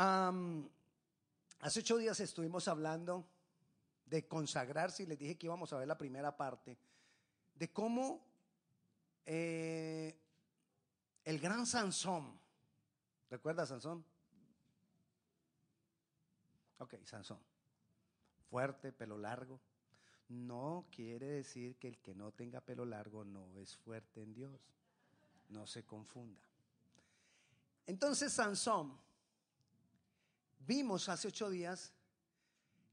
hace 0.00 1.80
ocho 1.80 1.98
días 1.98 2.18
estuvimos 2.20 2.68
hablando 2.68 3.26
de 4.06 4.26
consagrarse 4.26 5.02
y 5.02 5.06
les 5.06 5.18
dije 5.18 5.36
que 5.36 5.46
íbamos 5.46 5.72
a 5.72 5.78
ver 5.78 5.86
la 5.86 5.98
primera 5.98 6.36
parte, 6.36 6.78
de 7.54 7.70
cómo 7.70 8.20
eh, 9.26 10.16
el 11.24 11.38
gran 11.38 11.66
Sansón, 11.66 12.38
¿recuerda 13.28 13.66
Sansón? 13.66 14.04
Ok, 16.78 16.94
Sansón, 17.04 17.38
fuerte, 18.48 18.92
pelo 18.92 19.18
largo. 19.18 19.60
No 20.30 20.86
quiere 20.90 21.26
decir 21.26 21.76
que 21.76 21.88
el 21.88 21.98
que 21.98 22.14
no 22.14 22.32
tenga 22.32 22.60
pelo 22.60 22.86
largo 22.86 23.24
no 23.24 23.58
es 23.58 23.76
fuerte 23.76 24.22
en 24.22 24.32
Dios. 24.32 24.60
No 25.48 25.66
se 25.66 25.84
confunda. 25.84 26.40
Entonces 27.86 28.32
Sansón, 28.32 28.96
vimos 30.60 31.08
hace 31.08 31.28
ocho 31.28 31.50
días 31.50 31.92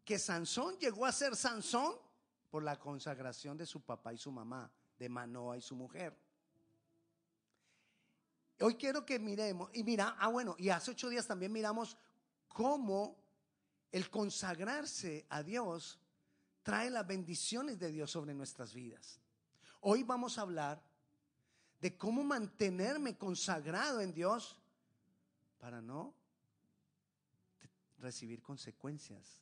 que 0.04 0.18
Sansón 0.18 0.78
llegó 0.78 1.06
a 1.06 1.12
ser 1.12 1.36
Sansón 1.36 1.96
por 2.50 2.64
la 2.64 2.80
consagración 2.80 3.58
de 3.58 3.66
su 3.66 3.82
papá 3.82 4.14
y 4.14 4.18
su 4.18 4.32
mamá, 4.32 4.72
de 4.98 5.10
Manoa 5.10 5.58
y 5.58 5.62
su 5.62 5.76
mujer. 5.76 6.18
Hoy 8.60 8.76
quiero 8.76 9.06
que 9.06 9.20
miremos, 9.20 9.70
y 9.74 9.84
mira, 9.84 10.16
ah 10.18 10.30
bueno, 10.30 10.56
y 10.58 10.70
hace 10.70 10.92
ocho 10.92 11.10
días 11.10 11.28
también 11.28 11.52
miramos 11.52 11.98
cómo 12.48 13.16
el 13.92 14.10
consagrarse 14.10 15.26
a 15.30 15.44
Dios 15.44 16.00
trae 16.64 16.90
las 16.90 17.06
bendiciones 17.06 17.78
de 17.78 17.92
Dios 17.92 18.10
sobre 18.10 18.34
nuestras 18.34 18.74
vidas. 18.74 19.20
Hoy 19.82 20.04
vamos 20.04 20.38
a 20.38 20.42
hablar 20.42 20.82
de 21.80 21.98
cómo 21.98 22.24
mantenerme 22.24 23.18
consagrado 23.18 24.02
en 24.02 24.14
Dios 24.14 24.60
para 25.60 25.82
no 25.82 26.14
recibir 27.98 28.42
consecuencias 28.42 29.42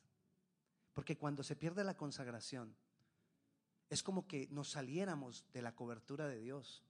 porque 0.96 1.18
cuando 1.18 1.42
se 1.42 1.56
pierde 1.56 1.84
la 1.84 1.94
consagración, 1.94 2.74
es 3.90 4.02
como 4.02 4.26
que 4.26 4.48
nos 4.50 4.70
saliéramos 4.70 5.44
de 5.52 5.60
la 5.60 5.76
cobertura 5.76 6.26
de 6.26 6.40
Dios. 6.40 6.82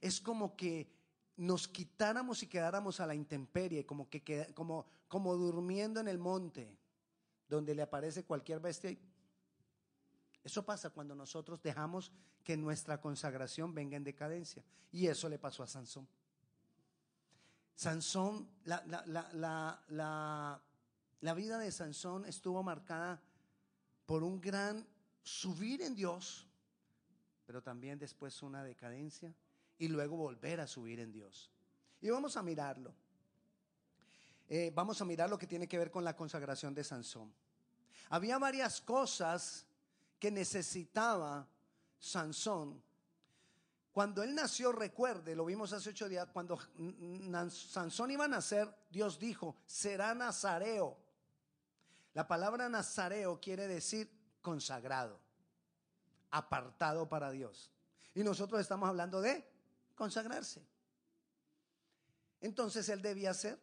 Es 0.00 0.20
como 0.20 0.56
que 0.56 0.90
nos 1.36 1.68
quitáramos 1.68 2.42
y 2.42 2.48
quedáramos 2.48 2.98
a 2.98 3.06
la 3.06 3.14
intemperie, 3.14 3.86
como, 3.86 4.10
que, 4.10 4.52
como, 4.56 4.86
como 5.06 5.36
durmiendo 5.36 6.00
en 6.00 6.08
el 6.08 6.18
monte, 6.18 6.76
donde 7.48 7.76
le 7.76 7.82
aparece 7.82 8.24
cualquier 8.24 8.58
bestia. 8.58 8.98
Eso 10.42 10.66
pasa 10.66 10.90
cuando 10.90 11.14
nosotros 11.14 11.62
dejamos 11.62 12.10
que 12.42 12.56
nuestra 12.56 13.00
consagración 13.00 13.72
venga 13.72 13.96
en 13.96 14.02
decadencia. 14.02 14.64
Y 14.90 15.06
eso 15.06 15.28
le 15.28 15.38
pasó 15.38 15.62
a 15.62 15.68
Sansón. 15.68 16.08
Sansón, 17.76 18.48
la, 18.64 18.82
la 19.86 20.60
vida 21.34 21.58
de 21.58 21.72
Sansón 21.72 22.24
estuvo 22.26 22.62
marcada 22.62 23.20
por 24.06 24.22
un 24.22 24.40
gran 24.40 24.86
subir 25.22 25.82
en 25.82 25.94
Dios, 25.94 26.46
pero 27.46 27.62
también 27.62 27.98
después 27.98 28.42
una 28.42 28.62
decadencia 28.62 29.34
y 29.78 29.88
luego 29.88 30.16
volver 30.16 30.60
a 30.60 30.66
subir 30.66 31.00
en 31.00 31.12
Dios. 31.12 31.50
Y 32.00 32.10
vamos 32.10 32.36
a 32.36 32.42
mirarlo. 32.42 32.94
Eh, 34.48 34.70
vamos 34.74 35.00
a 35.00 35.04
mirar 35.04 35.30
lo 35.30 35.38
que 35.38 35.46
tiene 35.46 35.66
que 35.66 35.78
ver 35.78 35.90
con 35.90 36.04
la 36.04 36.14
consagración 36.14 36.74
de 36.74 36.84
Sansón. 36.84 37.32
Había 38.10 38.38
varias 38.38 38.80
cosas 38.80 39.64
que 40.18 40.30
necesitaba 40.30 41.48
Sansón. 41.98 42.82
Cuando 43.92 44.22
él 44.22 44.34
nació, 44.34 44.72
recuerde, 44.72 45.34
lo 45.34 45.44
vimos 45.44 45.72
hace 45.72 45.90
ocho 45.90 46.08
días, 46.08 46.28
cuando 46.32 46.58
Sansón 47.50 48.10
iba 48.10 48.24
a 48.24 48.28
nacer, 48.28 48.68
Dios 48.90 49.18
dijo, 49.18 49.56
será 49.64 50.14
nazareo. 50.14 50.98
La 52.14 52.26
palabra 52.28 52.68
nazareo 52.68 53.40
quiere 53.40 53.66
decir 53.66 54.10
consagrado, 54.40 55.20
apartado 56.30 57.08
para 57.08 57.30
Dios. 57.30 57.70
Y 58.14 58.22
nosotros 58.22 58.60
estamos 58.60 58.88
hablando 58.88 59.20
de 59.20 59.44
consagrarse. 59.96 60.64
Entonces 62.40 62.88
él 62.88 63.02
debía 63.02 63.34
ser 63.34 63.58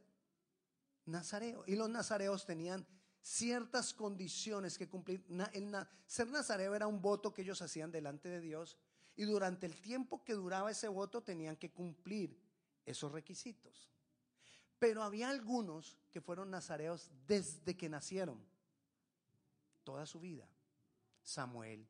nazareo. 1.06 1.64
Y 1.66 1.76
los 1.76 1.90
nazareos 1.90 2.46
tenían 2.46 2.86
ciertas 3.22 3.94
condiciones 3.94 4.78
que 4.78 4.90
cumplir. 4.90 5.24
ser 6.06 6.28
nazareo 6.28 6.76
era 6.76 6.88
un 6.88 7.02
voto 7.02 7.34
que 7.34 7.44
ellos 7.44 7.62
hacían 7.62 7.92
delante 7.92 8.28
de 8.28 8.42
Dios. 8.42 8.78
Y 9.16 9.24
durante 9.24 9.66
el 9.66 9.80
tiempo 9.80 10.24
que 10.24 10.34
duraba 10.34 10.72
ese 10.72 10.90
voto 10.90 11.22
tenían 11.22 11.56
que 11.56 11.72
cumplir 11.72 12.38
esos 12.86 13.12
requisitos. 13.12 13.90
Pero 14.82 15.04
había 15.04 15.30
algunos 15.30 16.00
que 16.10 16.22
fueron 16.22 16.50
nazareos 16.50 17.12
desde 17.28 17.78
que 17.78 17.88
nacieron, 17.88 18.44
toda 19.84 20.08
su 20.08 20.20
vida. 20.20 20.50
Samuel, 21.22 21.88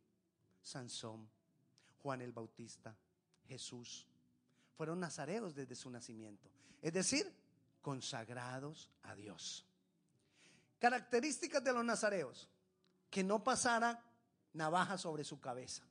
Sansón, 0.61 1.29
Juan 1.99 2.19
el 2.19 2.33
Bautista, 2.33 2.93
Jesús. 3.47 4.05
Fueron 4.75 4.99
nazareos 4.99 5.55
desde 5.55 5.73
su 5.73 5.89
nacimiento. 5.89 6.51
Es 6.81 6.91
decir, 6.91 7.33
consagrados 7.81 8.89
a 9.03 9.15
Dios. 9.15 9.65
Características 10.77 11.63
de 11.63 11.71
los 11.71 11.85
nazareos. 11.85 12.49
Que 13.09 13.23
no 13.23 13.41
pasara 13.41 14.03
navaja 14.51 14.97
sobre 14.97 15.23
su 15.23 15.39
cabeza. 15.39 15.85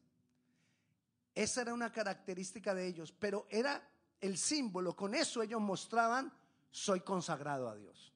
Esa 1.34 1.62
era 1.62 1.72
una 1.72 1.90
característica 1.90 2.74
de 2.74 2.86
ellos, 2.86 3.10
pero 3.10 3.46
era 3.48 3.90
el 4.20 4.36
símbolo. 4.36 4.94
Con 4.94 5.14
eso 5.14 5.40
ellos 5.40 5.62
mostraban 5.62 6.30
soy 6.70 7.00
consagrado 7.00 7.68
a 7.68 7.74
Dios. 7.76 8.12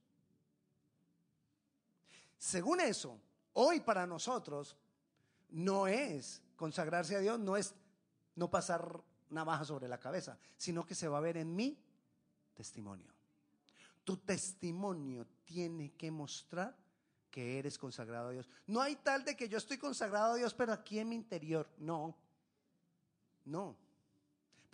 Según 2.38 2.80
eso, 2.80 3.20
hoy 3.54 3.80
para 3.80 4.06
nosotros 4.06 4.76
no 5.50 5.86
es 5.86 6.42
consagrarse 6.56 7.16
a 7.16 7.20
Dios, 7.20 7.38
no 7.38 7.56
es 7.56 7.74
no 8.36 8.50
pasar 8.50 9.02
navaja 9.30 9.64
sobre 9.64 9.88
la 9.88 9.98
cabeza, 9.98 10.38
sino 10.56 10.84
que 10.84 10.94
se 10.94 11.08
va 11.08 11.18
a 11.18 11.22
ver 11.22 11.36
en 11.36 11.54
mi 11.54 11.78
testimonio. 12.54 13.12
Tu 14.04 14.18
testimonio 14.18 15.26
tiene 15.44 15.92
que 15.92 16.10
mostrar 16.10 16.76
que 17.30 17.58
eres 17.58 17.78
consagrado 17.78 18.28
a 18.28 18.32
Dios. 18.32 18.48
No 18.66 18.80
hay 18.80 18.96
tal 18.96 19.24
de 19.24 19.36
que 19.36 19.48
yo 19.48 19.58
estoy 19.58 19.78
consagrado 19.78 20.34
a 20.34 20.36
Dios, 20.36 20.54
pero 20.54 20.72
aquí 20.72 20.98
en 20.98 21.08
mi 21.08 21.16
interior. 21.16 21.68
No, 21.78 22.14
no. 23.44 23.76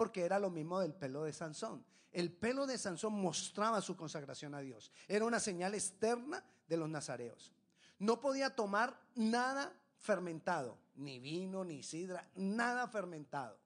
Porque 0.00 0.24
era 0.24 0.38
lo 0.38 0.48
mismo 0.48 0.80
del 0.80 0.94
pelo 0.94 1.24
de 1.24 1.32
Sansón. 1.34 1.84
El 2.10 2.32
pelo 2.32 2.66
de 2.66 2.78
Sansón 2.78 3.20
mostraba 3.20 3.82
su 3.82 3.98
consagración 3.98 4.54
a 4.54 4.60
Dios. 4.60 4.90
Era 5.06 5.26
una 5.26 5.38
señal 5.38 5.74
externa 5.74 6.42
de 6.66 6.78
los 6.78 6.88
nazareos. 6.88 7.52
No 7.98 8.18
podía 8.18 8.56
tomar 8.56 8.98
nada 9.14 9.70
fermentado, 9.98 10.78
ni 10.94 11.18
vino, 11.18 11.64
ni 11.64 11.82
sidra, 11.82 12.26
nada 12.36 12.88
fermentado. 12.88 13.58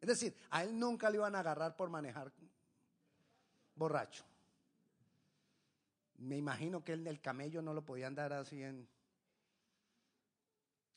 Es 0.00 0.08
decir, 0.08 0.34
a 0.48 0.62
él 0.62 0.78
nunca 0.78 1.10
le 1.10 1.18
iban 1.18 1.34
a 1.34 1.40
agarrar 1.40 1.76
por 1.76 1.90
manejar 1.90 2.32
borracho. 3.74 4.24
Me 6.16 6.38
imagino 6.38 6.82
que 6.82 6.94
el 6.94 7.04
del 7.04 7.20
camello 7.20 7.60
no 7.60 7.74
lo 7.74 7.84
podían 7.84 8.14
dar 8.14 8.32
así 8.32 8.62
en... 8.62 8.88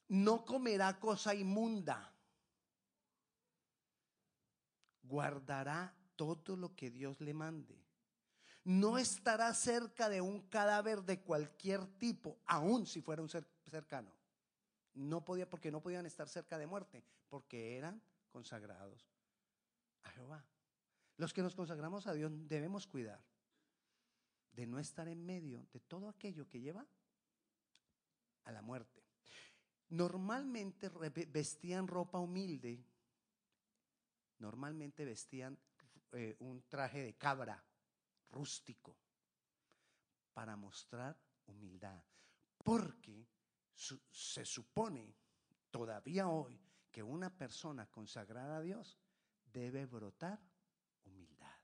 No 0.08 0.46
comerá 0.46 0.98
cosa 0.98 1.36
inmunda 1.36 2.14
guardará 5.12 5.94
todo 6.16 6.56
lo 6.56 6.74
que 6.74 6.90
Dios 6.90 7.20
le 7.20 7.34
mande. 7.34 7.78
No 8.64 8.98
estará 8.98 9.54
cerca 9.54 10.08
de 10.08 10.22
un 10.22 10.40
cadáver 10.48 11.04
de 11.04 11.20
cualquier 11.20 11.86
tipo, 11.98 12.38
aun 12.46 12.86
si 12.86 13.02
fuera 13.02 13.22
un 13.22 13.30
cercano. 13.30 14.14
No 14.94 15.26
podía, 15.26 15.50
porque 15.50 15.72
no 15.72 15.82
podían 15.82 16.06
estar 16.06 16.30
cerca 16.30 16.58
de 16.58 16.68
muerte, 16.68 17.04
porque 17.28 17.76
eran 17.78 18.02
consagrados 18.30 19.10
a 20.04 20.12
Jehová. 20.12 20.46
Los 21.18 21.34
que 21.34 21.42
nos 21.42 21.56
consagramos 21.56 22.08
a 22.08 22.14
Dios 22.14 22.32
debemos 22.48 22.88
cuidar 22.88 23.22
de 24.54 24.66
no 24.66 24.80
estar 24.80 25.08
en 25.10 25.26
medio 25.26 25.68
de 25.74 25.82
todo 25.82 26.08
aquello 26.08 26.48
que 26.48 26.62
lleva 26.62 26.86
a 28.46 28.52
la 28.52 28.62
muerte. 28.62 29.04
Normalmente 29.90 30.90
vestían 31.28 31.88
ropa 31.88 32.20
humilde 32.20 32.86
normalmente 34.42 35.06
vestían 35.06 35.58
eh, 36.12 36.36
un 36.40 36.64
traje 36.68 37.04
de 37.04 37.14
cabra 37.14 37.64
rústico 38.32 38.98
para 40.34 40.56
mostrar 40.56 41.18
humildad. 41.46 42.04
Porque 42.64 43.28
se 43.74 44.46
supone 44.46 45.16
todavía 45.70 46.28
hoy 46.28 46.60
que 46.92 47.04
una 47.04 47.30
persona 47.30 47.90
consagrada 47.90 48.58
a 48.58 48.62
Dios 48.62 49.00
debe 49.46 49.86
brotar 49.86 50.40
humildad. 51.06 51.58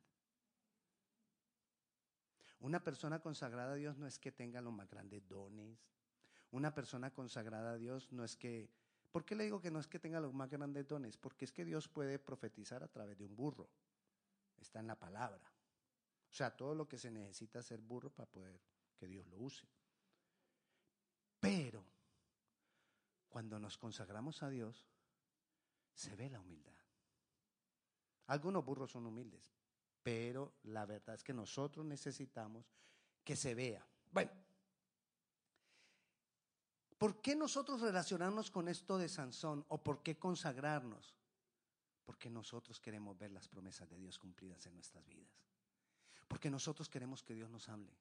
Una 2.60 2.84
persona 2.84 3.20
consagrada 3.20 3.74
a 3.74 3.76
Dios 3.76 3.98
no 3.98 4.08
es 4.08 4.18
que 4.18 4.32
tenga 4.32 4.62
los 4.62 4.74
más 4.74 4.90
grandes 4.90 5.28
dones. 5.28 5.78
Una 6.52 6.74
persona 6.74 7.14
consagrada 7.14 7.72
a 7.72 7.78
Dios 7.78 8.12
no 8.12 8.24
es 8.24 8.36
que 8.36 8.72
¿Por 9.12 9.26
qué 9.26 9.36
le 9.36 9.46
digo 9.46 9.62
que 9.62 9.72
no 9.72 9.80
es 9.80 9.88
que 9.88 10.00
tenga 10.00 10.20
los 10.20 10.34
más 10.34 10.50
grandes 10.50 10.88
dones? 10.88 11.18
Porque 11.18 11.46
es 11.46 11.52
que 11.52 11.66
Dios 11.66 11.88
puede 11.88 12.20
profetizar 12.20 12.84
a 12.84 12.88
través 12.88 13.18
de 13.18 13.26
un 13.26 13.36
burro. 13.36 13.70
Está 14.58 14.80
en 14.80 14.88
la 14.88 15.00
palabra. 15.00 15.52
O 16.30 16.34
sea, 16.34 16.56
todo 16.56 16.76
lo 16.76 16.88
que 16.88 16.98
se 16.98 17.10
necesita 17.10 17.62
ser 17.64 17.80
burro 17.80 18.10
para 18.10 18.30
poder 18.30 18.60
que 18.96 19.08
Dios 19.08 19.26
lo 19.28 19.38
use. 19.38 19.68
Pero 21.40 21.86
cuando 23.30 23.60
nos 23.60 23.78
consagramos 23.78 24.44
a 24.44 24.50
Dios, 24.50 24.88
se 25.94 26.16
ve 26.16 26.30
la 26.30 26.40
humildad. 26.40 26.74
Algunos 28.28 28.66
burros 28.66 28.92
son 28.92 29.06
humildes, 29.06 29.54
pero 30.04 30.54
la 30.64 30.86
verdad 30.86 31.16
es 31.16 31.24
que 31.24 31.34
nosotros 31.34 31.86
necesitamos 31.86 32.66
que 33.24 33.36
se 33.36 33.56
vea. 33.56 33.88
Bueno, 34.12 34.32
¿por 36.98 37.22
qué 37.22 37.36
nosotros 37.36 37.82
relacionarnos 37.82 38.52
con 38.52 38.68
esto 38.68 38.98
de 38.98 39.10
Sansón 39.10 39.66
o 39.70 39.84
por 39.84 40.02
qué 40.04 40.18
consagrarnos? 40.18 41.16
Porque 42.06 42.30
nosotros 42.30 42.80
queremos 42.80 43.18
ver 43.18 43.32
las 43.32 43.48
promesas 43.48 43.90
de 43.90 43.98
Dios 43.98 44.18
cumplidas 44.18 44.66
en 44.66 44.76
nuestras 44.76 45.06
vidas. 45.06 45.30
Porque 46.28 46.50
nosotros 46.50 46.90
queremos 46.90 47.24
que 47.24 47.34
Dios 47.34 47.50
nos 47.50 47.68
hable. 47.70 47.92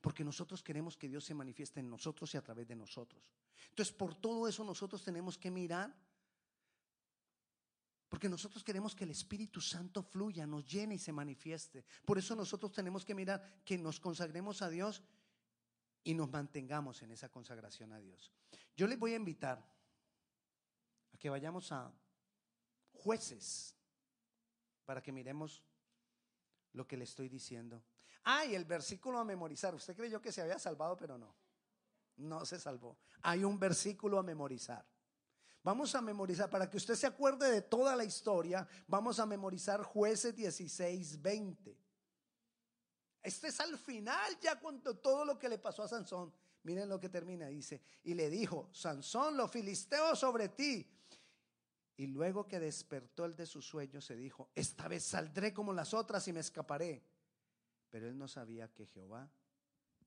Porque 0.00 0.24
nosotros 0.24 0.62
queremos 0.62 0.96
que 0.96 1.08
Dios 1.08 1.24
se 1.24 1.34
manifieste 1.34 1.80
en 1.80 1.88
nosotros 1.88 2.32
y 2.34 2.36
a 2.36 2.42
través 2.42 2.66
de 2.66 2.76
nosotros. 2.76 3.22
Entonces, 3.68 3.94
por 3.94 4.14
todo 4.14 4.48
eso 4.48 4.64
nosotros 4.64 5.02
tenemos 5.04 5.38
que 5.38 5.50
mirar. 5.50 5.94
Porque 8.08 8.28
nosotros 8.28 8.62
queremos 8.62 8.94
que 8.94 9.04
el 9.04 9.10
Espíritu 9.10 9.60
Santo 9.60 10.02
fluya, 10.02 10.46
nos 10.46 10.66
llene 10.66 10.96
y 10.96 10.98
se 10.98 11.12
manifieste. 11.12 11.84
Por 12.04 12.18
eso 12.18 12.36
nosotros 12.36 12.72
tenemos 12.72 13.04
que 13.04 13.14
mirar 13.14 13.62
que 13.64 13.78
nos 13.78 14.00
consagremos 14.00 14.60
a 14.60 14.68
Dios 14.68 15.02
y 16.04 16.14
nos 16.14 16.30
mantengamos 16.30 17.02
en 17.02 17.12
esa 17.12 17.28
consagración 17.28 17.92
a 17.92 18.00
Dios. 18.00 18.32
Yo 18.76 18.86
les 18.86 18.98
voy 18.98 19.12
a 19.12 19.16
invitar 19.16 19.64
a 21.12 21.18
que 21.18 21.30
vayamos 21.30 21.70
a 21.72 21.92
jueces 22.92 23.76
para 24.84 25.02
que 25.02 25.12
miremos 25.12 25.62
lo 26.72 26.86
que 26.86 26.96
le 26.96 27.04
estoy 27.04 27.28
diciendo. 27.28 27.82
Hay 28.24 28.54
el 28.54 28.64
versículo 28.64 29.18
a 29.18 29.24
memorizar. 29.24 29.74
Usted 29.74 29.96
creyó 29.96 30.20
que 30.20 30.32
se 30.32 30.42
había 30.42 30.58
salvado, 30.58 30.96
pero 30.96 31.18
no. 31.18 31.34
No 32.16 32.44
se 32.44 32.58
salvó. 32.58 32.98
Hay 33.22 33.44
un 33.44 33.58
versículo 33.58 34.18
a 34.18 34.22
memorizar. 34.22 34.86
Vamos 35.64 35.94
a 35.94 36.00
memorizar, 36.00 36.50
para 36.50 36.68
que 36.68 36.76
usted 36.76 36.94
se 36.94 37.06
acuerde 37.06 37.48
de 37.50 37.62
toda 37.62 37.94
la 37.94 38.04
historia, 38.04 38.66
vamos 38.88 39.20
a 39.20 39.26
memorizar 39.26 39.82
jueces 39.82 40.34
16, 40.34 41.22
20. 41.22 41.78
Este 43.22 43.48
es 43.48 43.60
al 43.60 43.78
final, 43.78 44.38
ya 44.40 44.58
cuando 44.58 44.96
todo 44.96 45.24
lo 45.24 45.38
que 45.38 45.48
le 45.48 45.58
pasó 45.58 45.84
a 45.84 45.88
Sansón. 45.88 46.32
Miren 46.64 46.88
lo 46.88 46.98
que 46.98 47.08
termina, 47.08 47.46
dice, 47.46 47.82
y 48.04 48.14
le 48.14 48.30
dijo, 48.30 48.68
Sansón, 48.72 49.36
los 49.36 49.50
filisteos 49.50 50.18
sobre 50.18 50.48
ti. 50.48 50.88
Y 51.96 52.06
luego 52.06 52.48
que 52.48 52.58
despertó 52.58 53.24
el 53.24 53.36
de 53.36 53.46
su 53.46 53.62
sueño, 53.62 54.00
se 54.00 54.16
dijo, 54.16 54.50
esta 54.54 54.88
vez 54.88 55.04
saldré 55.04 55.52
como 55.52 55.72
las 55.72 55.94
otras 55.94 56.26
y 56.26 56.32
me 56.32 56.40
escaparé. 56.40 57.04
Pero 57.90 58.08
él 58.08 58.16
no 58.16 58.26
sabía 58.26 58.72
que 58.72 58.86
Jehová 58.86 59.30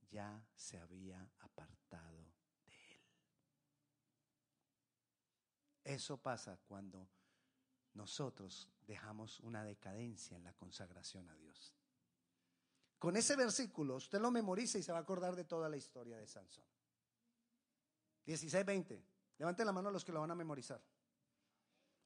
ya 0.10 0.44
se 0.56 0.78
había 0.78 1.30
apartado 1.40 2.18
de 2.18 2.24
él. 2.24 3.02
Eso 5.84 6.18
pasa 6.18 6.58
cuando 6.68 7.08
nosotros 7.94 8.68
dejamos 8.88 9.40
una 9.40 9.64
decadencia 9.64 10.36
en 10.36 10.44
la 10.44 10.54
consagración 10.54 11.30
a 11.30 11.36
Dios. 11.36 11.74
Con 13.06 13.16
ese 13.16 13.36
versículo 13.36 13.98
usted 13.98 14.20
lo 14.20 14.32
memoriza 14.32 14.80
y 14.80 14.82
se 14.82 14.92
va 14.92 14.98
a 14.98 15.02
acordar 15.02 15.36
de 15.36 15.44
toda 15.44 15.70
la 15.70 15.78
historia 15.78 16.18
de 16.18 16.26
Sansón. 16.26 16.66
16, 18.26 18.66
20. 18.66 19.04
Levanten 19.38 19.64
la 19.64 19.72
mano 19.72 19.92
los 19.92 20.04
que 20.04 20.12
lo 20.12 20.22
van 20.22 20.32
a 20.32 20.34
memorizar. 20.34 20.82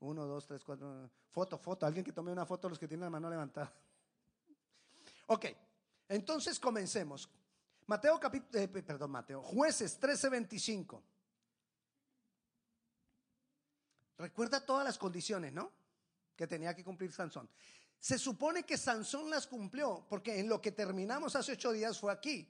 Uno, 0.01 0.25
dos, 0.25 0.46
tres, 0.46 0.62
cuatro. 0.62 1.10
Foto, 1.31 1.57
foto. 1.57 1.86
Alguien 1.86 2.04
que 2.04 2.12
tome 2.12 2.34
una 2.34 2.46
foto 2.46 2.68
los 2.68 2.78
que 2.78 2.86
tienen 2.86 3.06
la 3.06 3.10
mano 3.12 3.30
levantada. 3.30 3.74
Ok, 5.28 5.46
entonces 6.10 6.60
comencemos. 6.60 7.30
Mateo 7.86 8.19
capítulo, 8.19 8.62
eh, 8.62 8.68
perdón, 8.68 9.12
Mateo, 9.12 9.42
jueces 9.42 9.98
13:25. 10.02 11.02
Recuerda 14.18 14.66
todas 14.66 14.84
las 14.84 14.98
condiciones, 14.98 15.54
¿no? 15.54 15.72
Que 16.36 16.45
tenía 16.45 16.75
que 16.75 16.84
cumplir 16.84 17.13
Sansón. 17.13 17.48
Se 18.00 18.18
supone 18.18 18.63
que 18.63 18.78
Sansón 18.78 19.30
las 19.30 19.46
cumplió, 19.46 20.06
porque 20.07 20.40
en 20.40 20.48
lo 20.48 20.62
que 20.62 20.72
terminamos 20.72 21.36
hace 21.36 21.51
ocho 21.51 21.74
días 21.74 22.00
fue 22.00 22.12
aquí, 22.12 22.50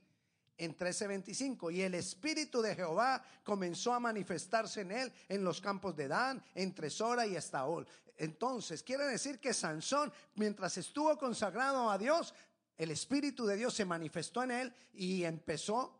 en 0.57 0.77
13:25. 0.77 1.71
Y 1.71 1.81
el 1.81 1.95
Espíritu 1.95 2.61
de 2.61 2.75
Jehová 2.75 3.23
comenzó 3.43 3.93
a 3.93 3.99
manifestarse 3.99 4.81
en 4.81 4.91
él 4.91 5.13
en 5.27 5.43
los 5.43 5.59
campos 5.59 5.95
de 5.95 6.07
Dan, 6.07 6.43
entre 6.53 6.89
Sora 6.89 7.25
y 7.25 7.35
Estaol. 7.35 7.87
Entonces, 8.17 8.83
quiere 8.83 9.05
decir 9.05 9.39
que 9.39 9.53
Sansón, 9.53 10.11
mientras 10.35 10.77
estuvo 10.77 11.17
consagrado 11.17 11.89
a 11.89 11.97
Dios, 11.97 12.35
el 12.77 12.91
Espíritu 12.91 13.45
de 13.45 13.55
Dios 13.55 13.73
se 13.73 13.85
manifestó 13.85 14.43
en 14.43 14.51
él 14.51 14.73
y 14.93 15.23
empezó 15.23 15.97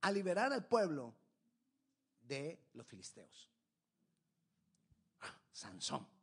a 0.00 0.12
liberar 0.12 0.52
al 0.52 0.66
pueblo 0.66 1.14
de 2.20 2.58
los 2.74 2.86
filisteos. 2.86 3.48
Ah, 5.20 5.34
Sansón. 5.52 6.17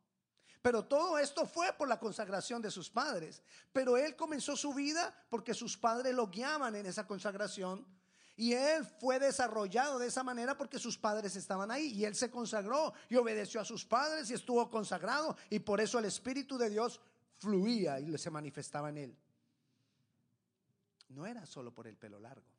Pero 0.66 0.84
todo 0.84 1.16
esto 1.16 1.46
fue 1.46 1.72
por 1.74 1.86
la 1.86 2.00
consagración 2.00 2.60
de 2.60 2.72
sus 2.72 2.90
padres. 2.90 3.40
Pero 3.72 3.96
él 3.96 4.16
comenzó 4.16 4.56
su 4.56 4.74
vida 4.74 5.14
porque 5.30 5.54
sus 5.54 5.76
padres 5.76 6.12
lo 6.12 6.26
guiaban 6.26 6.74
en 6.74 6.86
esa 6.86 7.06
consagración. 7.06 7.86
Y 8.34 8.52
él 8.52 8.84
fue 8.84 9.20
desarrollado 9.20 10.00
de 10.00 10.08
esa 10.08 10.24
manera 10.24 10.58
porque 10.58 10.80
sus 10.80 10.98
padres 10.98 11.36
estaban 11.36 11.70
ahí. 11.70 11.92
Y 11.92 12.04
él 12.04 12.16
se 12.16 12.32
consagró 12.32 12.94
y 13.08 13.14
obedeció 13.14 13.60
a 13.60 13.64
sus 13.64 13.84
padres 13.84 14.28
y 14.28 14.34
estuvo 14.34 14.68
consagrado. 14.68 15.36
Y 15.50 15.60
por 15.60 15.80
eso 15.80 16.00
el 16.00 16.06
Espíritu 16.06 16.58
de 16.58 16.68
Dios 16.68 17.00
fluía 17.38 18.00
y 18.00 18.18
se 18.18 18.30
manifestaba 18.30 18.88
en 18.88 18.98
él. 18.98 19.18
No 21.10 21.26
era 21.26 21.46
solo 21.46 21.72
por 21.72 21.86
el 21.86 21.96
pelo 21.96 22.18
largo. 22.18 22.50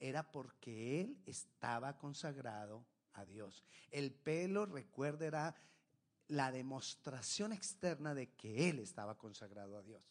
Era 0.00 0.28
porque 0.28 1.02
él 1.02 1.22
estaba 1.26 1.96
consagrado 1.96 2.84
a 3.12 3.24
Dios. 3.24 3.62
El 3.92 4.10
pelo, 4.10 4.66
recuerda, 4.66 5.26
era 5.26 5.54
la 6.28 6.52
demostración 6.52 7.52
externa 7.52 8.14
de 8.14 8.30
que 8.32 8.68
él 8.68 8.78
estaba 8.78 9.16
consagrado 9.16 9.76
a 9.76 9.82
Dios. 9.82 10.06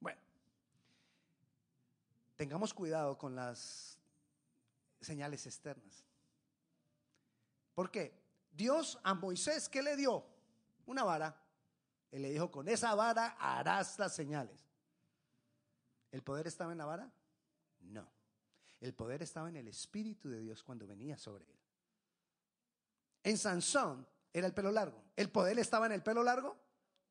Bueno, 0.00 0.20
tengamos 2.36 2.72
cuidado 2.72 3.18
con 3.18 3.36
las 3.36 3.98
señales 5.00 5.46
externas. 5.46 6.04
¿Por 7.74 7.90
qué? 7.90 8.12
Dios 8.50 8.98
a 9.04 9.14
Moisés, 9.14 9.68
¿qué 9.68 9.82
le 9.82 9.94
dio? 9.94 10.24
Una 10.86 11.04
vara. 11.04 11.40
Él 12.10 12.22
le 12.22 12.30
dijo, 12.30 12.50
con 12.50 12.66
esa 12.68 12.94
vara 12.94 13.36
harás 13.38 13.98
las 13.98 14.14
señales. 14.14 14.64
¿El 16.10 16.22
poder 16.22 16.46
estaba 16.46 16.72
en 16.72 16.78
la 16.78 16.86
vara? 16.86 17.12
No. 17.80 18.08
El 18.80 18.94
poder 18.94 19.22
estaba 19.22 19.50
en 19.50 19.56
el 19.56 19.68
Espíritu 19.68 20.30
de 20.30 20.40
Dios 20.40 20.62
cuando 20.62 20.86
venía 20.86 21.18
sobre 21.18 21.44
él. 21.44 21.58
En 23.22 23.36
Sansón 23.36 24.06
era 24.32 24.46
el 24.46 24.54
pelo 24.54 24.70
largo. 24.70 25.02
¿El 25.16 25.30
poder 25.30 25.58
estaba 25.58 25.86
en 25.86 25.92
el 25.92 26.02
pelo 26.02 26.22
largo? 26.22 26.56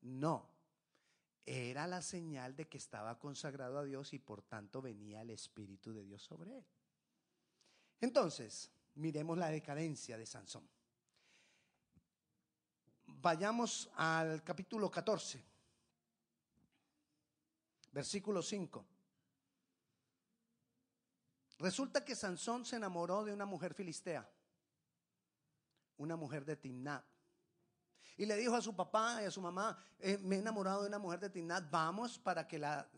No. 0.02 0.50
Era 1.46 1.88
la 1.88 2.02
señal 2.02 2.56
de 2.56 2.68
que 2.68 2.78
estaba 2.78 3.18
consagrado 3.18 3.80
a 3.80 3.84
Dios 3.84 4.14
y 4.14 4.20
por 4.20 4.42
tanto 4.42 4.82
venía 4.82 5.22
el 5.22 5.30
Espíritu 5.30 5.94
de 5.94 6.04
Dios 6.04 6.22
sobre 6.22 6.58
él. 6.58 6.66
Entonces, 8.02 8.70
miremos 8.96 9.38
la 9.38 9.50
decadencia 9.50 10.18
de 10.18 10.26
Sansón. 10.26 10.68
Vayamos 13.06 13.90
al 13.96 14.44
capítulo 14.44 14.92
14, 14.92 15.44
versículo 17.92 18.42
5. 18.42 18.86
Resulta 21.60 22.06
que 22.06 22.16
Sansón 22.16 22.66
se 22.66 22.76
enamoró 22.76 23.24
de 23.24 23.34
una 23.34 23.46
mujer 23.46 23.74
filistea 23.74 24.30
una 25.98 26.16
mujer 26.16 26.46
de 26.46 26.56
Timnat. 26.56 27.04
Y 28.18 28.26
le 28.26 28.36
dijo 28.36 28.56
a 28.56 28.62
su 28.62 28.76
papá 28.76 29.22
y 29.22 29.26
a 29.26 29.32
su 29.32 29.42
mamá, 29.42 29.78
eh, 30.00 30.18
me 30.18 30.38
he 30.38 30.40
enamorado 30.40 30.82
de 30.82 30.88
una 30.88 31.00
mujer 31.00 31.20
de 31.20 31.30
Timnat, 31.30 31.70
vamos 31.70 32.18
para 32.18 32.48
que 32.48 32.58
la, 32.58 32.90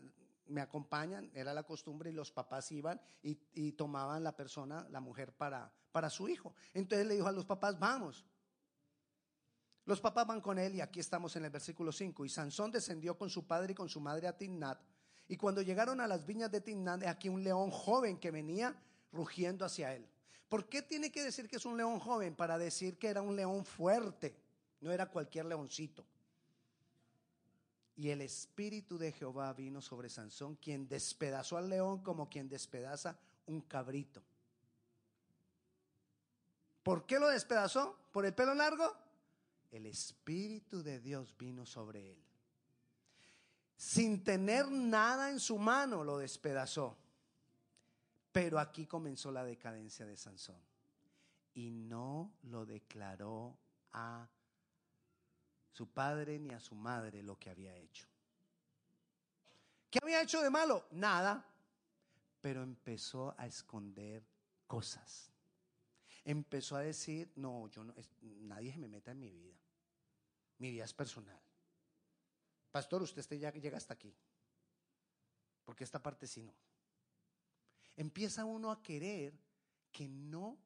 me 0.50 0.60
acompañan, 0.60 1.30
era 1.34 1.54
la 1.54 1.62
costumbre 1.62 2.10
y 2.10 2.12
los 2.12 2.30
papás 2.30 2.70
iban 2.72 3.00
y, 3.22 3.72
tomaban 3.72 4.22
la 4.22 4.36
persona, 4.36 4.86
la 4.90 5.00
mujer 5.00 5.32
para, 5.32 5.72
para 5.92 6.10
su 6.10 6.28
hijo. 6.28 6.54
Entonces 6.74 7.06
le 7.06 7.14
dijo 7.14 7.28
a 7.28 7.32
los 7.32 7.46
papás, 7.46 7.78
vamos. 7.78 8.26
Los 9.84 10.00
papás 10.00 10.26
van 10.26 10.40
con 10.40 10.58
él 10.58 10.74
y 10.74 10.80
aquí 10.80 11.00
estamos 11.00 11.34
en 11.36 11.44
el 11.44 11.50
versículo 11.50 11.92
5. 11.92 12.24
Y 12.24 12.28
Sansón 12.28 12.70
descendió 12.70 13.16
con 13.16 13.30
su 13.30 13.46
padre 13.46 13.72
y 13.72 13.74
con 13.74 13.88
su 13.88 14.00
madre 14.00 14.28
a 14.28 14.36
Timnat. 14.36 14.80
Y 15.26 15.36
cuando 15.36 15.62
llegaron 15.62 16.00
a 16.00 16.06
las 16.06 16.26
viñas 16.26 16.50
de 16.50 16.60
Timnat, 16.60 17.04
aquí 17.04 17.28
un 17.28 17.42
león 17.42 17.70
joven 17.70 18.18
que 18.18 18.30
venía 18.30 18.76
rugiendo 19.12 19.64
hacia 19.64 19.94
él. 19.94 20.08
¿Por 20.50 20.68
qué 20.68 20.82
tiene 20.82 21.12
que 21.12 21.22
decir 21.22 21.48
que 21.48 21.56
es 21.56 21.64
un 21.64 21.76
león 21.76 22.00
joven? 22.00 22.34
Para 22.34 22.58
decir 22.58 22.98
que 22.98 23.06
era 23.06 23.22
un 23.22 23.36
león 23.36 23.64
fuerte, 23.64 24.34
no 24.80 24.90
era 24.90 25.06
cualquier 25.06 25.46
leoncito. 25.46 26.04
Y 27.94 28.10
el 28.10 28.20
espíritu 28.20 28.98
de 28.98 29.12
Jehová 29.12 29.52
vino 29.52 29.80
sobre 29.80 30.08
Sansón, 30.08 30.56
quien 30.56 30.88
despedazó 30.88 31.56
al 31.56 31.68
león 31.68 32.02
como 32.02 32.28
quien 32.28 32.48
despedaza 32.48 33.16
un 33.46 33.60
cabrito. 33.60 34.24
¿Por 36.82 37.06
qué 37.06 37.20
lo 37.20 37.28
despedazó? 37.28 37.96
¿Por 38.10 38.26
el 38.26 38.34
pelo 38.34 38.52
largo? 38.52 38.92
El 39.70 39.86
espíritu 39.86 40.82
de 40.82 40.98
Dios 40.98 41.32
vino 41.38 41.64
sobre 41.64 42.10
él. 42.10 42.24
sin 43.76 44.24
tener 44.24 44.68
nada 44.68 45.30
en 45.30 45.38
su 45.38 45.58
mano, 45.58 46.02
lo 46.02 46.18
despedazó. 46.18 46.99
Pero 48.32 48.58
aquí 48.58 48.86
comenzó 48.86 49.32
la 49.32 49.44
decadencia 49.44 50.06
de 50.06 50.16
Sansón. 50.16 50.60
Y 51.54 51.70
no 51.70 52.32
lo 52.42 52.64
declaró 52.64 53.58
a 53.92 54.28
su 55.72 55.88
padre 55.88 56.38
ni 56.38 56.50
a 56.50 56.60
su 56.60 56.74
madre 56.74 57.22
lo 57.22 57.38
que 57.38 57.50
había 57.50 57.74
hecho. 57.74 58.06
¿Qué 59.90 59.98
había 60.00 60.22
hecho 60.22 60.40
de 60.40 60.50
malo? 60.50 60.86
Nada. 60.92 61.44
Pero 62.40 62.62
empezó 62.62 63.34
a 63.36 63.46
esconder 63.46 64.24
cosas. 64.66 65.30
Empezó 66.24 66.76
a 66.76 66.80
decir, 66.80 67.32
no, 67.36 67.66
yo 67.68 67.82
no, 67.82 67.94
nadie 68.20 68.72
se 68.72 68.78
me 68.78 68.88
meta 68.88 69.10
en 69.10 69.18
mi 69.18 69.30
vida. 69.30 69.58
Mi 70.58 70.70
vida 70.70 70.84
es 70.84 70.94
personal. 70.94 71.40
Pastor, 72.70 73.02
usted 73.02 73.24
ya 73.36 73.50
llega 73.50 73.76
hasta 73.76 73.94
aquí. 73.94 74.14
Porque 75.64 75.82
esta 75.84 76.00
parte 76.00 76.26
sí 76.26 76.42
no. 76.42 76.54
Empieza 78.00 78.46
uno 78.46 78.70
a 78.70 78.82
querer 78.82 79.38
que 79.92 80.08
no 80.08 80.58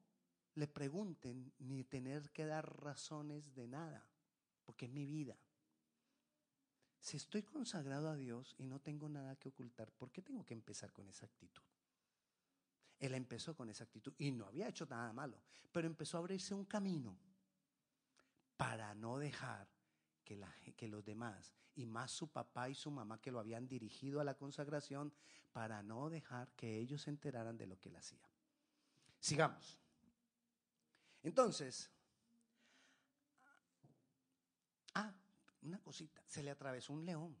le 0.53 0.69
pregunten 0.69 1.51
ni 1.59 1.83
tener 1.83 2.31
que 2.31 2.45
dar 2.45 2.81
razones 2.81 3.53
de 3.53 3.67
nada, 3.67 4.07
porque 4.63 4.85
es 4.85 4.91
mi 4.93 5.05
vida. 5.05 5.37
Si 6.97 7.17
estoy 7.17 7.43
consagrado 7.43 8.07
a 8.07 8.15
Dios 8.15 8.55
y 8.57 8.65
no 8.65 8.79
tengo 8.79 9.09
nada 9.09 9.35
que 9.35 9.49
ocultar, 9.49 9.91
¿por 9.91 10.13
qué 10.13 10.21
tengo 10.21 10.45
que 10.45 10.53
empezar 10.53 10.93
con 10.93 11.09
esa 11.09 11.25
actitud? 11.25 11.61
Él 12.99 13.13
empezó 13.13 13.53
con 13.53 13.69
esa 13.69 13.83
actitud 13.83 14.13
y 14.17 14.31
no 14.31 14.45
había 14.45 14.69
hecho 14.69 14.85
nada 14.85 15.11
malo, 15.11 15.41
pero 15.73 15.87
empezó 15.87 16.15
a 16.15 16.21
abrirse 16.21 16.53
un 16.53 16.63
camino 16.63 17.19
para 18.55 18.95
no 18.95 19.17
dejar 19.17 19.67
que, 20.25 20.43
que, 20.75 20.87
los 20.87 21.05
demás, 21.05 21.53
y 21.75 21.85
más 21.85 22.11
su 22.11 22.27
papá 22.27 22.67
y 22.69 22.75
su 22.75 22.91
mamá 22.91 23.21
que 23.21 23.31
lo 23.31 23.39
habían 23.39 23.67
dirigido 23.67 24.19
a 24.19 24.25
la 24.25 24.33
consagración, 24.33 25.13
para 25.53 25.81
no 25.83 26.09
dejar 26.09 26.51
que 26.55 26.77
ellos 26.79 27.03
se 27.03 27.11
enteraran 27.11 27.57
de 27.57 27.67
lo 27.67 27.79
que 27.79 27.87
él 27.87 27.95
hacía. 27.95 28.27
Sigamos. 29.21 29.79
Entonces, 31.23 31.89
ah, 34.95 35.13
una 35.61 35.79
cosita, 35.79 36.21
se 36.27 36.43
le 36.43 36.51
atravesó 36.51 36.91
un 36.91 37.05
león. 37.05 37.37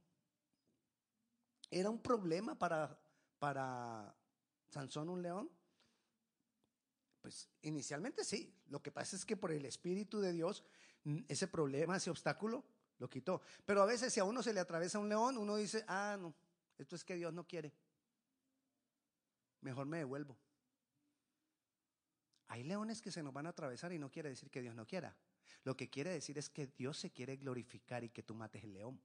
¿Era 1.69 1.89
un 1.89 2.01
problema 2.01 2.57
para, 2.57 2.97
para 3.37 4.15
Sansón 4.69 5.09
un 5.09 5.21
león? 5.21 5.49
Pues 7.21 7.49
inicialmente 7.63 8.23
sí. 8.23 8.55
Lo 8.67 8.81
que 8.81 8.91
pasa 8.91 9.15
es 9.15 9.25
que 9.25 9.35
por 9.35 9.51
el 9.51 9.65
Espíritu 9.65 10.19
de 10.19 10.31
Dios, 10.31 10.63
ese 11.27 11.47
problema, 11.47 11.97
ese 11.97 12.09
obstáculo, 12.09 12.63
lo 12.99 13.09
quitó. 13.09 13.41
Pero 13.65 13.81
a 13.81 13.85
veces 13.85 14.13
si 14.13 14.19
a 14.19 14.23
uno 14.23 14.41
se 14.41 14.53
le 14.53 14.59
atraviesa 14.59 14.99
un 14.99 15.09
león, 15.09 15.37
uno 15.37 15.55
dice, 15.55 15.83
ah, 15.87 16.17
no, 16.19 16.33
esto 16.77 16.95
es 16.95 17.03
que 17.03 17.15
Dios 17.15 17.33
no 17.33 17.45
quiere. 17.47 17.73
Mejor 19.61 19.85
me 19.85 19.97
devuelvo. 19.97 20.37
Hay 22.47 22.63
leones 22.63 23.01
que 23.01 23.11
se 23.11 23.23
nos 23.23 23.33
van 23.33 23.47
a 23.47 23.49
atravesar 23.49 23.91
y 23.91 23.99
no 23.99 24.11
quiere 24.11 24.29
decir 24.29 24.49
que 24.49 24.61
Dios 24.61 24.75
no 24.75 24.85
quiera. 24.85 25.15
Lo 25.63 25.75
que 25.75 25.89
quiere 25.89 26.11
decir 26.11 26.37
es 26.37 26.49
que 26.49 26.67
Dios 26.67 26.97
se 26.97 27.11
quiere 27.11 27.37
glorificar 27.37 28.03
y 28.03 28.09
que 28.09 28.23
tú 28.23 28.35
mates 28.35 28.63
el 28.63 28.73
león. 28.73 29.01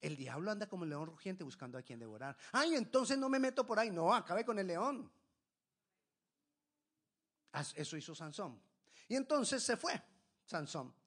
El 0.00 0.16
diablo 0.16 0.50
anda 0.50 0.68
como 0.68 0.84
el 0.84 0.90
león 0.90 1.06
rugiente 1.06 1.44
buscando 1.44 1.78
a 1.78 1.82
quien 1.82 1.98
devorar. 1.98 2.36
Ay, 2.52 2.74
entonces 2.74 3.18
no 3.18 3.28
me 3.28 3.38
meto 3.38 3.66
por 3.66 3.78
ahí. 3.78 3.90
No, 3.90 4.12
acabe 4.14 4.44
con 4.44 4.58
el 4.58 4.66
león. 4.66 5.10
Eso 7.74 7.96
hizo 7.96 8.14
Sansón. 8.14 8.60
Y 9.08 9.16
entonces 9.16 9.62
se 9.62 9.76
fue 9.76 10.00
Sansón 10.44 11.01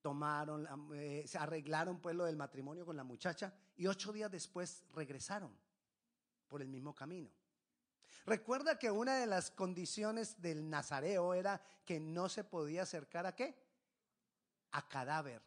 tomaron, 0.00 0.66
eh, 0.94 1.24
se 1.26 1.38
arreglaron 1.38 2.00
pues 2.00 2.16
lo 2.16 2.24
del 2.24 2.36
matrimonio 2.36 2.84
con 2.84 2.96
la 2.96 3.04
muchacha 3.04 3.52
y 3.76 3.86
ocho 3.86 4.12
días 4.12 4.30
después 4.30 4.84
regresaron 4.94 5.56
por 6.48 6.62
el 6.62 6.68
mismo 6.68 6.94
camino. 6.94 7.30
Recuerda 8.26 8.78
que 8.78 8.90
una 8.90 9.16
de 9.16 9.26
las 9.26 9.50
condiciones 9.50 10.40
del 10.40 10.68
nazareo 10.68 11.34
era 11.34 11.62
que 11.84 12.00
no 12.00 12.28
se 12.28 12.44
podía 12.44 12.82
acercar 12.82 13.26
a 13.26 13.34
qué? 13.34 13.56
A 14.72 14.88
cadáver. 14.88 15.42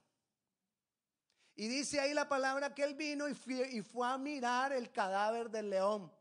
Y 1.56 1.68
dice 1.68 2.00
ahí 2.00 2.14
la 2.14 2.28
palabra 2.28 2.74
que 2.74 2.84
él 2.84 2.96
vino 2.96 3.30
y 3.30 3.36
fue, 3.36 3.70
y 3.72 3.82
fue 3.82 4.08
a 4.08 4.18
mirar 4.18 4.74
el 4.74 4.92
cadáver 4.92 5.50
del 5.50 5.70
león. 5.70 6.12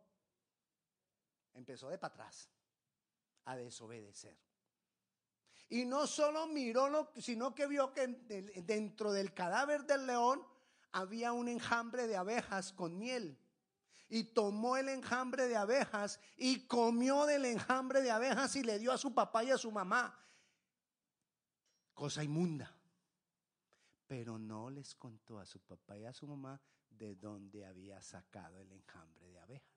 Empezó 1.54 1.88
de 1.88 1.98
para 1.98 2.14
atrás 2.14 2.50
a 3.44 3.56
desobedecer. 3.56 4.36
Y 5.72 5.86
no 5.86 6.06
solo 6.06 6.46
miró, 6.48 7.14
sino 7.16 7.54
que 7.54 7.66
vio 7.66 7.94
que 7.94 8.06
dentro 8.06 9.10
del 9.10 9.32
cadáver 9.32 9.86
del 9.86 10.06
león 10.06 10.46
había 10.92 11.32
un 11.32 11.48
enjambre 11.48 12.06
de 12.06 12.14
abejas 12.14 12.74
con 12.74 12.98
miel. 12.98 13.38
Y 14.10 14.24
tomó 14.24 14.76
el 14.76 14.90
enjambre 14.90 15.48
de 15.48 15.56
abejas 15.56 16.20
y 16.36 16.66
comió 16.66 17.24
del 17.24 17.46
enjambre 17.46 18.02
de 18.02 18.10
abejas 18.10 18.54
y 18.56 18.62
le 18.62 18.78
dio 18.78 18.92
a 18.92 18.98
su 18.98 19.14
papá 19.14 19.44
y 19.44 19.50
a 19.50 19.56
su 19.56 19.72
mamá. 19.72 20.14
Cosa 21.94 22.22
inmunda. 22.22 22.70
Pero 24.06 24.38
no 24.38 24.68
les 24.68 24.94
contó 24.94 25.38
a 25.38 25.46
su 25.46 25.58
papá 25.60 25.96
y 25.96 26.04
a 26.04 26.12
su 26.12 26.26
mamá 26.26 26.60
de 26.90 27.16
dónde 27.16 27.64
había 27.64 28.02
sacado 28.02 28.60
el 28.60 28.70
enjambre 28.72 29.26
de 29.30 29.40
abejas. 29.40 29.72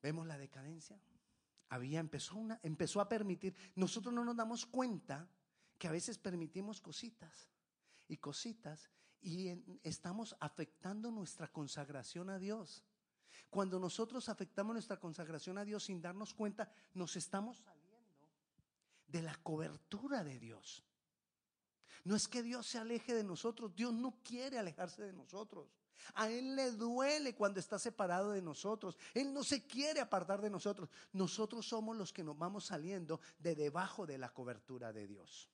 ¿Vemos 0.00 0.28
la 0.28 0.38
decadencia? 0.38 0.96
Había 1.68 2.00
empezó, 2.00 2.36
una, 2.36 2.60
empezó 2.62 3.00
a 3.00 3.08
permitir. 3.08 3.54
Nosotros 3.74 4.12
no 4.12 4.24
nos 4.24 4.36
damos 4.36 4.66
cuenta 4.66 5.28
que 5.78 5.88
a 5.88 5.92
veces 5.92 6.18
permitimos 6.18 6.80
cositas 6.80 7.50
y 8.08 8.16
cositas 8.16 8.90
y 9.20 9.52
estamos 9.82 10.36
afectando 10.40 11.10
nuestra 11.10 11.48
consagración 11.48 12.30
a 12.30 12.38
Dios. 12.38 12.84
Cuando 13.50 13.78
nosotros 13.78 14.28
afectamos 14.28 14.74
nuestra 14.74 14.98
consagración 14.98 15.58
a 15.58 15.64
Dios 15.64 15.84
sin 15.84 16.00
darnos 16.00 16.34
cuenta, 16.34 16.70
nos 16.94 17.16
estamos 17.16 17.58
saliendo 17.58 18.28
de 19.06 19.22
la 19.22 19.34
cobertura 19.36 20.24
de 20.24 20.38
Dios. 20.38 20.84
No 22.04 22.16
es 22.16 22.28
que 22.28 22.42
Dios 22.42 22.66
se 22.66 22.78
aleje 22.78 23.14
de 23.14 23.24
nosotros, 23.24 23.74
Dios 23.74 23.92
no 23.92 24.18
quiere 24.22 24.58
alejarse 24.58 25.02
de 25.02 25.12
nosotros. 25.12 25.68
A 26.14 26.28
Él 26.28 26.56
le 26.56 26.72
duele 26.72 27.34
cuando 27.34 27.60
está 27.60 27.78
separado 27.78 28.30
de 28.30 28.42
nosotros. 28.42 28.96
Él 29.14 29.32
no 29.32 29.42
se 29.42 29.66
quiere 29.66 30.00
apartar 30.00 30.40
de 30.40 30.50
nosotros. 30.50 30.88
Nosotros 31.12 31.66
somos 31.66 31.96
los 31.96 32.12
que 32.12 32.24
nos 32.24 32.36
vamos 32.36 32.66
saliendo 32.66 33.20
de 33.38 33.54
debajo 33.54 34.06
de 34.06 34.18
la 34.18 34.30
cobertura 34.30 34.92
de 34.92 35.06
Dios. 35.06 35.50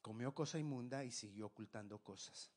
Comió 0.00 0.34
cosa 0.34 0.58
inmunda 0.58 1.04
y 1.04 1.12
siguió 1.12 1.46
ocultando 1.46 1.98
cosas. 1.98 2.50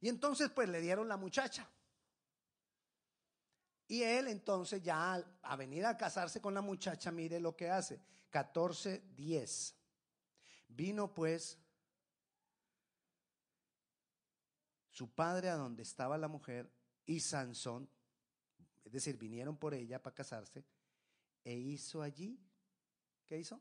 Y 0.00 0.08
entonces 0.08 0.50
pues 0.50 0.68
le 0.68 0.80
dieron 0.80 1.08
la 1.08 1.16
muchacha. 1.16 1.68
Y 3.86 4.02
él 4.02 4.28
entonces 4.28 4.82
ya 4.82 5.22
a 5.42 5.56
venir 5.56 5.84
a 5.84 5.96
casarse 5.96 6.40
con 6.40 6.54
la 6.54 6.62
muchacha, 6.62 7.10
mire 7.10 7.38
lo 7.38 7.54
que 7.54 7.70
hace. 7.70 8.00
14, 8.30 9.02
10. 9.14 9.74
Vino 10.68 11.12
pues 11.12 11.58
su 14.94 15.12
padre 15.12 15.50
a 15.50 15.56
donde 15.56 15.82
estaba 15.82 16.16
la 16.16 16.28
mujer 16.28 16.72
y 17.04 17.18
Sansón, 17.18 17.90
es 18.84 18.92
decir, 18.92 19.18
vinieron 19.18 19.56
por 19.56 19.74
ella 19.74 20.00
para 20.00 20.14
casarse, 20.14 20.64
e 21.42 21.52
hizo 21.52 22.00
allí, 22.00 22.40
¿qué 23.26 23.36
hizo? 23.36 23.60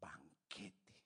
Banquete, 0.00 0.98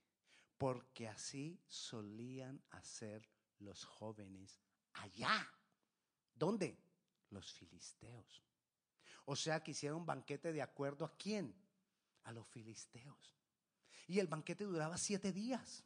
porque 0.57 1.07
así 1.07 1.61
solían 1.69 2.65
hacer 2.71 3.29
los 3.59 3.85
jóvenes 3.85 4.59
allá. 4.95 5.53
¿Dónde? 6.35 6.79
Los 7.29 7.53
filisteos. 7.53 8.43
O 9.27 9.37
sea 9.37 9.63
que 9.63 9.73
hicieron 9.73 10.07
banquete 10.07 10.51
de 10.51 10.63
acuerdo 10.63 11.05
a 11.05 11.15
quién? 11.15 11.55
A 12.25 12.33
los 12.33 12.49
filisteos. 12.49 13.37
Y 14.07 14.19
el 14.19 14.29
banquete 14.29 14.65
duraba 14.65 14.97
siete 14.97 15.31
días. 15.31 15.85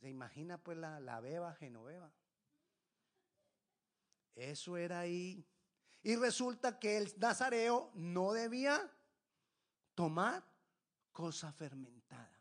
¿Se 0.00 0.08
imagina 0.08 0.58
pues 0.58 0.78
la, 0.78 0.98
la 1.00 1.20
beba 1.20 1.54
genoveva? 1.54 2.10
Eso 4.34 4.76
era 4.76 5.00
ahí. 5.00 5.46
Y 6.02 6.16
resulta 6.16 6.78
que 6.78 6.96
el 6.96 7.12
nazareo 7.18 7.90
no 7.94 8.32
debía 8.32 8.90
tomar 9.94 10.42
cosa 11.12 11.52
fermentada. 11.52 12.40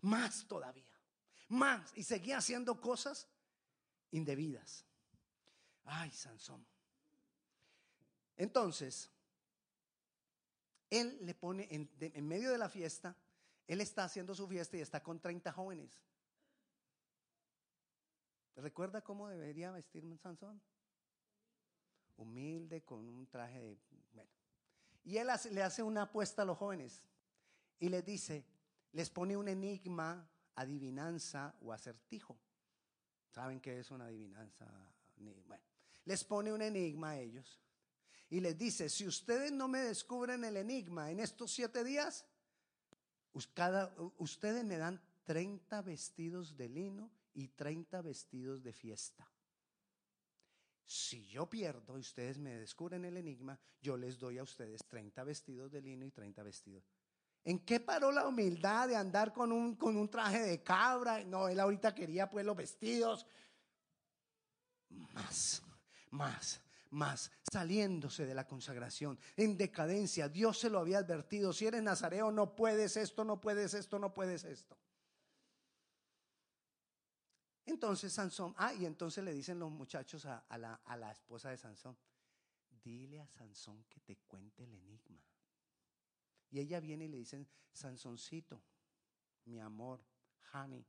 Más 0.00 0.46
todavía. 0.48 0.98
Más. 1.48 1.92
Y 1.94 2.04
seguía 2.04 2.38
haciendo 2.38 2.80
cosas 2.80 3.28
indebidas. 4.12 4.86
Ay, 5.84 6.10
Sansón. 6.10 6.66
Entonces, 8.36 9.10
él 10.88 11.18
le 11.20 11.34
pone 11.34 11.68
en, 11.70 11.90
en, 12.00 12.26
medio 12.26 12.50
de 12.50 12.56
la 12.56 12.70
fiesta, 12.70 13.14
él 13.66 13.82
está 13.82 14.04
haciendo 14.04 14.34
su 14.34 14.48
fiesta 14.48 14.78
y 14.78 14.80
está 14.80 15.02
con 15.02 15.20
30 15.20 15.52
jóvenes. 15.52 16.00
¿Recuerda 18.60 19.02
cómo 19.02 19.28
debería 19.28 19.70
vestir 19.70 20.04
un 20.04 20.18
Sansón? 20.18 20.60
Humilde, 22.16 22.82
con 22.82 23.06
un 23.08 23.26
traje 23.26 23.60
de... 23.60 23.78
Bueno. 24.12 24.30
Y 25.04 25.16
él 25.16 25.28
le 25.52 25.62
hace 25.62 25.82
una 25.82 26.02
apuesta 26.02 26.42
a 26.42 26.44
los 26.44 26.58
jóvenes. 26.58 27.02
y 27.78 27.88
les 27.88 28.04
dice, 28.04 28.44
les 28.92 29.08
pone 29.08 29.36
un 29.36 29.48
enigma, 29.48 30.28
adivinanza 30.56 31.54
o 31.62 31.72
acertijo. 31.72 32.38
¿Saben 33.30 33.60
qué 33.60 33.78
es 33.78 33.90
una 33.90 34.06
adivinanza? 34.06 34.66
Bueno, 35.16 35.64
les 36.04 36.24
pone 36.24 36.52
un 36.52 36.60
enigma 36.60 37.10
a 37.10 37.18
ellos 37.18 37.60
y 38.28 38.40
les 38.40 38.56
dice, 38.58 38.88
si 38.88 39.06
ustedes 39.06 39.52
no 39.52 39.68
me 39.68 39.80
descubren 39.80 40.44
el 40.44 40.56
enigma 40.56 41.10
en 41.10 41.20
estos 41.20 41.52
siete 41.52 41.82
días, 41.84 42.26
ustedes 43.32 44.64
me 44.64 44.76
dan 44.76 45.00
30 45.24 45.82
vestidos 45.82 46.56
de 46.56 46.68
lino 46.68 47.10
y 47.34 47.48
30 47.48 48.02
vestidos 48.02 48.62
de 48.62 48.72
fiesta. 48.72 49.30
Si 50.84 51.24
yo 51.28 51.48
pierdo 51.48 51.96
y 51.96 52.00
ustedes 52.00 52.38
me 52.38 52.56
descubren 52.56 53.04
el 53.04 53.16
enigma, 53.16 53.58
yo 53.80 53.96
les 53.96 54.18
doy 54.18 54.38
a 54.38 54.42
ustedes 54.42 54.80
30 54.88 55.22
vestidos 55.22 55.70
de 55.70 55.80
lino 55.80 56.04
y 56.04 56.10
30 56.10 56.42
vestidos. 56.42 56.84
¿En 57.44 57.60
qué 57.60 57.80
paró 57.80 58.10
la 58.12 58.26
humildad 58.26 58.88
de 58.88 58.96
andar 58.96 59.32
con 59.32 59.52
un, 59.52 59.76
con 59.76 59.96
un 59.96 60.10
traje 60.10 60.40
de 60.40 60.62
cabra? 60.62 61.22
No, 61.24 61.48
él 61.48 61.60
ahorita 61.60 61.94
quería 61.94 62.28
pues 62.28 62.44
los 62.44 62.56
vestidos. 62.56 63.26
Más, 64.88 65.62
más, 66.10 66.60
más, 66.90 67.30
saliéndose 67.50 68.26
de 68.26 68.34
la 68.34 68.46
consagración, 68.46 69.18
en 69.36 69.56
decadencia. 69.56 70.28
Dios 70.28 70.58
se 70.58 70.68
lo 70.68 70.80
había 70.80 70.98
advertido. 70.98 71.52
Si 71.52 71.66
eres 71.66 71.82
nazareo, 71.82 72.32
no 72.32 72.54
puedes 72.54 72.96
esto, 72.96 73.24
no 73.24 73.40
puedes 73.40 73.74
esto, 73.74 73.98
no 73.98 74.12
puedes 74.12 74.44
esto. 74.44 74.76
Entonces 77.70 78.12
Sansón, 78.12 78.52
ah, 78.58 78.74
y 78.74 78.84
entonces 78.84 79.22
le 79.22 79.32
dicen 79.32 79.58
los 79.58 79.70
muchachos 79.70 80.26
a, 80.26 80.44
la, 80.58 81.12
esposa 81.12 81.50
de 81.50 81.56
Sansón, 81.56 81.96
dile 82.82 83.20
a 83.20 83.26
Sansón 83.28 83.84
que 83.88 84.00
te 84.00 84.16
cuente 84.16 84.64
el 84.64 84.74
enigma. 84.74 85.22
Y 86.50 86.58
ella 86.58 86.80
viene 86.80 87.04
y 87.04 87.08
le 87.08 87.18
dicen, 87.18 87.46
Sansoncito, 87.72 88.60
mi 89.44 89.60
amor, 89.60 90.04
honey, 90.52 90.84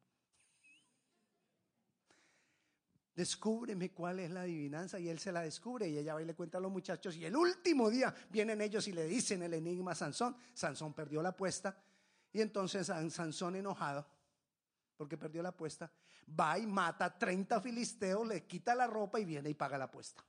descúbreme 3.14 3.92
cuál 3.92 4.20
es 4.20 4.32
la 4.32 4.42
adivinanza. 4.42 5.00
Y 5.00 5.08
él 5.08 5.20
se 5.20 5.32
la 5.32 5.42
descubre 5.42 5.88
y 5.88 6.00
ella 6.00 6.16
va 6.16 6.24
y 6.24 6.26
le 6.26 6.34
cuenta 6.34 6.58
a 6.58 6.62
los 6.62 6.72
muchachos. 6.72 7.16
Y 7.16 7.26
el 7.26 7.36
último 7.36 7.92
día 7.92 8.14
vienen 8.32 8.60
ellos 8.60 8.88
y 8.88 8.92
le 8.92 9.06
dicen 9.06 9.44
el 9.44 9.54
enigma 9.54 9.92
a 9.92 9.96
Sansón. 9.96 10.36
Sansón 10.56 10.96
perdió 10.96 11.22
la 11.22 11.30
apuesta. 11.30 11.78
Y 12.34 12.42
entonces 12.42 12.88
Sansón 12.88 13.56
enojado, 13.56 14.08
porque 15.02 15.18
perdió 15.18 15.42
la 15.42 15.50
apuesta, 15.50 15.92
va 16.40 16.60
y 16.60 16.68
mata 16.68 17.06
a 17.06 17.18
30 17.18 17.60
filisteos, 17.60 18.28
le 18.28 18.46
quita 18.46 18.76
la 18.76 18.86
ropa 18.86 19.20
y 19.20 19.26
viene 19.26 19.50
y 19.50 19.56
paga 19.56 19.76
la 19.76 19.86
apuesta. 19.86 20.24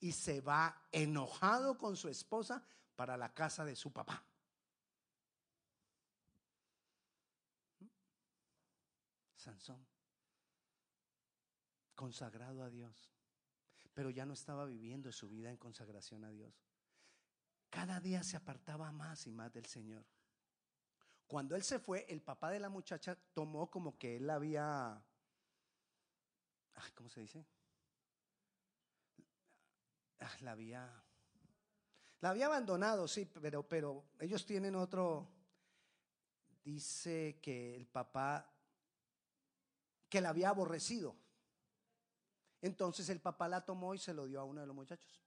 Y 0.00 0.12
se 0.12 0.40
va 0.40 0.88
enojado 0.90 1.76
con 1.76 1.98
su 1.98 2.08
esposa 2.08 2.64
para 2.96 3.18
la 3.18 3.34
casa 3.34 3.62
de 3.66 3.76
su 3.76 3.92
papá. 3.92 4.24
Sansón, 9.36 9.86
consagrado 11.94 12.62
a 12.62 12.70
Dios, 12.70 13.12
pero 13.92 14.08
ya 14.08 14.24
no 14.24 14.32
estaba 14.32 14.64
viviendo 14.64 15.12
su 15.12 15.28
vida 15.28 15.50
en 15.50 15.58
consagración 15.58 16.24
a 16.24 16.30
Dios. 16.30 16.54
Cada 17.68 18.00
día 18.00 18.22
se 18.22 18.38
apartaba 18.38 18.90
más 18.92 19.26
y 19.26 19.30
más 19.30 19.52
del 19.52 19.66
Señor. 19.66 20.06
Cuando 21.28 21.54
él 21.54 21.62
se 21.62 21.78
fue, 21.78 22.06
el 22.08 22.22
papá 22.22 22.50
de 22.50 22.58
la 22.58 22.70
muchacha 22.70 23.14
tomó 23.34 23.70
como 23.70 23.98
que 23.98 24.16
él 24.16 24.30
había, 24.30 24.98
¿cómo 26.94 27.10
se 27.10 27.20
dice? 27.20 27.44
La 30.40 30.52
había, 30.52 30.90
la 32.20 32.30
había 32.30 32.46
abandonado, 32.46 33.06
sí, 33.06 33.26
pero, 33.26 33.62
pero 33.62 34.04
ellos 34.18 34.46
tienen 34.46 34.74
otro, 34.74 35.28
dice 36.64 37.38
que 37.42 37.76
el 37.76 37.86
papá, 37.86 38.50
que 40.08 40.22
la 40.22 40.30
había 40.30 40.48
aborrecido. 40.48 41.14
Entonces 42.62 43.10
el 43.10 43.20
papá 43.20 43.48
la 43.48 43.66
tomó 43.66 43.94
y 43.94 43.98
se 43.98 44.14
lo 44.14 44.26
dio 44.26 44.40
a 44.40 44.44
uno 44.44 44.62
de 44.62 44.66
los 44.66 44.74
muchachos. 44.74 45.22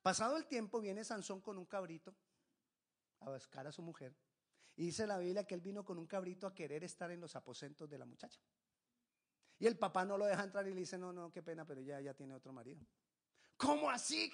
Pasado 0.00 0.38
el 0.38 0.46
tiempo 0.46 0.80
viene 0.80 1.04
Sansón 1.04 1.42
con 1.42 1.58
un 1.58 1.66
cabrito 1.66 2.14
a 3.24 3.30
buscar 3.30 3.66
a 3.66 3.72
su 3.72 3.82
mujer. 3.82 4.14
Y 4.76 4.86
dice 4.86 5.06
la 5.06 5.18
Biblia 5.18 5.44
que 5.44 5.54
él 5.54 5.60
vino 5.60 5.84
con 5.84 5.98
un 5.98 6.06
cabrito 6.06 6.46
a 6.46 6.54
querer 6.54 6.84
estar 6.84 7.10
en 7.10 7.20
los 7.20 7.36
aposentos 7.36 7.88
de 7.88 7.98
la 7.98 8.06
muchacha. 8.06 8.40
Y 9.58 9.66
el 9.66 9.78
papá 9.78 10.04
no 10.04 10.18
lo 10.18 10.26
deja 10.26 10.42
entrar 10.42 10.66
y 10.66 10.74
le 10.74 10.80
dice, 10.80 10.98
no, 10.98 11.12
no, 11.12 11.30
qué 11.30 11.42
pena, 11.42 11.64
pero 11.64 11.80
ya, 11.80 12.00
ya 12.00 12.14
tiene 12.14 12.34
otro 12.34 12.52
marido. 12.52 12.84
¿Cómo 13.56 13.90
así? 13.90 14.30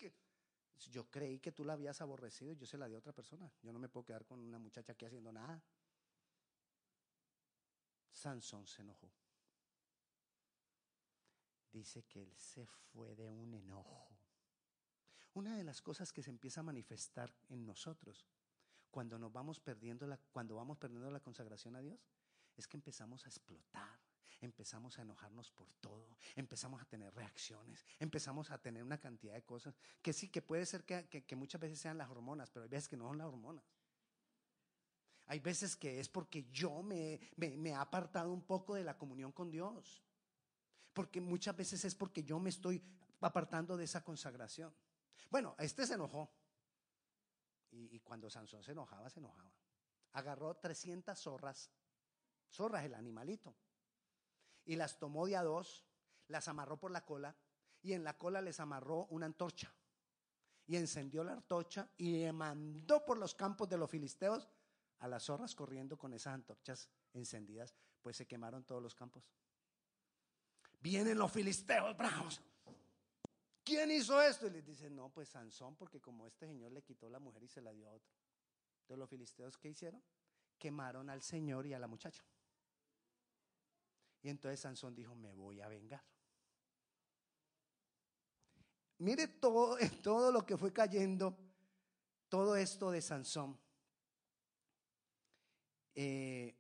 Yo 0.91 1.11
creí 1.11 1.39
que 1.39 1.53
tú 1.53 1.65
la 1.65 1.75
habías 1.75 2.01
aborrecido 2.01 2.53
y 2.53 2.57
yo 2.57 2.67
se 2.67 2.79
la 2.79 2.89
di 2.89 2.95
a 2.95 2.99
otra 2.99 3.13
persona. 3.13 3.53
Yo 3.63 3.73
no 3.73 3.79
me 3.79 3.89
puedo 3.89 4.05
quedar 4.05 4.25
con 4.25 4.41
una 4.41 4.59
muchacha 4.59 4.93
aquí 4.93 5.05
haciendo 5.05 5.33
nada. 5.33 5.61
Sansón 8.13 8.67
se 8.67 8.83
enojó. 8.83 9.13
Dice 11.73 12.05
que 12.05 12.23
él 12.23 12.35
se 12.37 12.67
fue 12.67 13.15
de 13.15 13.31
un 13.31 13.53
enojo. 13.55 14.09
Una 15.35 15.57
de 15.57 15.65
las 15.65 15.83
cosas 15.83 16.13
que 16.13 16.23
se 16.23 16.31
empieza 16.31 16.61
a 16.61 16.65
manifestar 16.65 17.35
en 17.49 17.67
nosotros 17.67 18.27
cuando 18.91 19.19
nos 19.19 19.33
vamos 19.33 19.61
perdiendo 19.61 20.07
la, 20.07 20.19
cuando 20.33 20.57
vamos 20.57 20.79
perdiendo 20.79 21.11
la 21.11 21.21
consagración 21.21 21.77
a 21.77 21.81
Dios, 21.81 22.01
es 22.57 22.67
que 22.67 22.77
empezamos 22.77 23.25
a 23.25 23.29
explotar, 23.29 24.01
empezamos 24.41 24.99
a 24.99 25.03
enojarnos 25.03 25.51
por 25.53 25.71
todo, 25.81 26.17
empezamos 26.35 26.81
a 26.83 26.85
tener 26.85 27.15
reacciones, 27.15 27.85
empezamos 27.99 28.51
a 28.51 28.59
tener 28.59 28.83
una 28.83 28.99
cantidad 28.99 29.35
de 29.35 29.45
cosas 29.45 29.79
que 30.03 30.13
sí, 30.13 30.29
que 30.29 30.43
puede 30.43 30.67
ser 30.67 30.85
que, 30.85 31.37
muchas 31.37 31.61
veces 31.61 31.79
sean 31.79 31.99
las 31.99 32.11
hormonas, 32.11 32.51
pero 32.51 32.65
hay 32.65 32.69
veces 32.69 32.89
que 32.89 32.97
no 32.97 33.09
son 33.09 33.19
las 33.19 33.29
hormonas. 33.29 33.65
Hay 35.27 35.41
veces 35.41 35.77
que 35.77 36.01
es 36.01 36.09
porque 36.09 36.49
yo 36.51 36.83
me, 36.83 37.21
me, 37.37 37.57
me 37.59 37.71
he 37.71 37.75
apartado 37.75 38.33
un 38.33 38.43
poco 38.43 38.75
de 38.75 38.83
la 38.83 38.97
comunión 38.97 39.31
con 39.31 39.51
Dios. 39.51 40.03
Porque 40.95 41.21
muchas 41.21 41.55
veces 41.55 41.85
es 41.85 41.95
porque 41.95 42.25
yo 42.25 42.39
me 42.41 42.49
estoy 42.49 42.83
apartando 43.21 43.77
de 43.77 43.85
esa 43.85 44.03
consagración. 44.03 44.75
Bueno, 45.31 45.55
este 45.59 45.87
se 45.87 45.95
enojó. 45.95 46.31
Y, 47.71 48.01
cuando 48.01 48.31
Sansón 48.31 48.63
se 48.63 48.73
enojaba, 48.73 49.11
se 49.11 49.21
enojaba. 49.21 49.53
Agarró 50.13 50.55
300 50.55 51.19
zorras, 51.19 51.71
zorras 52.51 52.85
el 52.85 52.95
animalito, 52.95 53.55
y 54.65 54.77
las 54.77 54.99
tomó 54.99 55.27
de 55.27 55.37
a 55.37 55.43
dos, 55.43 55.87
las 56.29 56.49
amarró 56.49 56.79
por 56.79 56.91
la 56.91 57.05
cola, 57.05 57.37
y 57.83 57.93
en 57.93 58.05
la 58.05 58.17
cola 58.17 58.41
les 58.41 58.61
amarró 58.61 59.07
una 59.07 59.27
antorcha. 59.27 59.73
Y 60.67 60.77
encendió 60.77 61.25
la 61.25 61.33
antorcha 61.33 61.89
y 61.97 62.19
le 62.19 62.33
mandó 62.33 63.05
por 63.05 63.17
los 63.17 63.35
campos 63.35 63.69
de 63.69 63.79
los 63.79 63.91
filisteos 63.91 64.49
a 64.99 65.09
las 65.09 65.25
zorras 65.25 65.55
corriendo 65.55 65.97
con 65.97 66.13
esas 66.13 66.35
antorchas 66.35 66.91
encendidas, 67.15 67.75
pues 68.03 68.17
se 68.17 68.27
quemaron 68.27 68.65
todos 68.65 68.83
los 68.83 68.95
campos. 68.95 69.25
Vienen 70.81 71.19
los 71.19 71.33
filisteos 71.33 71.97
bravos. 71.97 72.41
¿Quién 73.69 73.91
hizo 73.91 74.21
esto? 74.23 74.47
Y 74.47 74.51
le 74.51 74.63
dice, 74.63 74.89
no, 74.89 75.11
pues 75.11 75.29
Sansón, 75.29 75.77
porque 75.77 76.01
como 76.01 76.27
este 76.27 76.47
señor 76.47 76.73
le 76.73 76.83
quitó 76.83 77.11
la 77.11 77.19
mujer 77.19 77.43
y 77.43 77.49
se 77.49 77.61
la 77.61 77.73
dio 77.73 77.89
a 77.89 77.93
otro. 77.93 78.11
Entonces 78.81 78.99
los 78.99 79.11
filisteos, 79.11 79.59
¿qué 79.59 79.69
hicieron? 79.69 80.03
Quemaron 80.59 81.11
al 81.11 81.23
señor 81.23 81.67
y 81.67 81.75
a 81.75 81.79
la 81.79 81.87
muchacha. 81.87 82.25
Y 84.23 84.31
entonces 84.31 84.61
Sansón 84.61 84.95
dijo, 84.95 85.15
me 85.15 85.33
voy 85.33 85.61
a 85.61 85.69
vengar. 85.69 86.03
Mire 88.99 89.29
todo, 89.29 89.77
todo 90.03 90.33
lo 90.33 90.45
que 90.45 90.57
fue 90.57 90.73
cayendo, 90.73 91.37
todo 92.29 92.57
esto 92.57 92.91
de 92.91 93.03
Sansón. 93.03 93.59
Eh, 95.95 96.57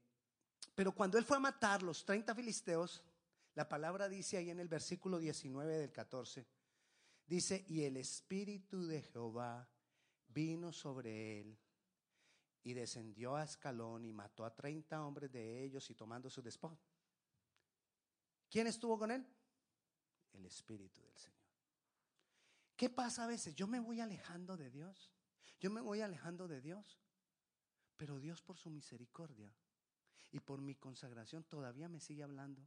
pero 0.74 0.92
cuando 0.92 1.16
él 1.18 1.24
fue 1.24 1.38
a 1.38 1.40
matar 1.40 1.82
los 1.82 2.04
30 2.04 2.34
filisteos, 2.34 3.02
la 3.54 3.68
palabra 3.68 4.08
dice 4.08 4.36
ahí 4.36 4.50
en 4.50 4.60
el 4.60 4.68
versículo 4.68 5.18
19 5.18 5.78
del 5.78 5.90
14, 5.90 6.46
Dice, 7.28 7.62
y 7.68 7.84
el 7.84 7.98
Espíritu 7.98 8.86
de 8.86 9.02
Jehová 9.02 9.68
vino 10.28 10.72
sobre 10.72 11.42
él 11.42 11.58
y 12.62 12.72
descendió 12.72 13.36
a 13.36 13.44
Escalón 13.44 14.06
y 14.06 14.14
mató 14.14 14.46
a 14.46 14.54
30 14.54 15.04
hombres 15.04 15.30
de 15.30 15.62
ellos 15.62 15.90
y 15.90 15.94
tomando 15.94 16.30
su 16.30 16.40
despojos. 16.40 16.78
¿Quién 18.48 18.66
estuvo 18.66 18.98
con 18.98 19.10
él? 19.10 19.26
El 20.32 20.46
Espíritu 20.46 21.02
del 21.02 21.18
Señor. 21.18 21.38
¿Qué 22.74 22.88
pasa 22.88 23.24
a 23.24 23.26
veces? 23.26 23.54
Yo 23.54 23.66
me 23.66 23.78
voy 23.78 24.00
alejando 24.00 24.56
de 24.56 24.70
Dios. 24.70 25.12
Yo 25.60 25.70
me 25.70 25.82
voy 25.82 26.00
alejando 26.00 26.48
de 26.48 26.62
Dios. 26.62 26.98
Pero 27.98 28.18
Dios 28.20 28.40
por 28.40 28.56
su 28.56 28.70
misericordia 28.70 29.54
y 30.30 30.40
por 30.40 30.62
mi 30.62 30.74
consagración 30.76 31.44
todavía 31.44 31.90
me 31.90 32.00
sigue 32.00 32.22
hablando 32.22 32.66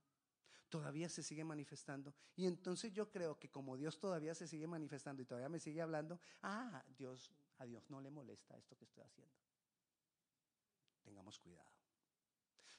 todavía 0.71 1.09
se 1.09 1.21
sigue 1.21 1.43
manifestando. 1.43 2.15
Y 2.35 2.47
entonces 2.47 2.91
yo 2.93 3.11
creo 3.11 3.37
que 3.37 3.51
como 3.51 3.77
Dios 3.77 3.99
todavía 3.99 4.33
se 4.33 4.47
sigue 4.47 4.65
manifestando 4.65 5.21
y 5.21 5.25
todavía 5.25 5.49
me 5.49 5.59
sigue 5.59 5.81
hablando, 5.81 6.19
ah, 6.41 6.83
Dios, 6.97 7.31
a 7.59 7.65
Dios 7.65 7.87
no 7.91 8.01
le 8.01 8.09
molesta 8.09 8.57
esto 8.57 8.75
que 8.75 8.85
estoy 8.85 9.03
haciendo. 9.03 9.35
Tengamos 11.03 11.37
cuidado. 11.37 11.80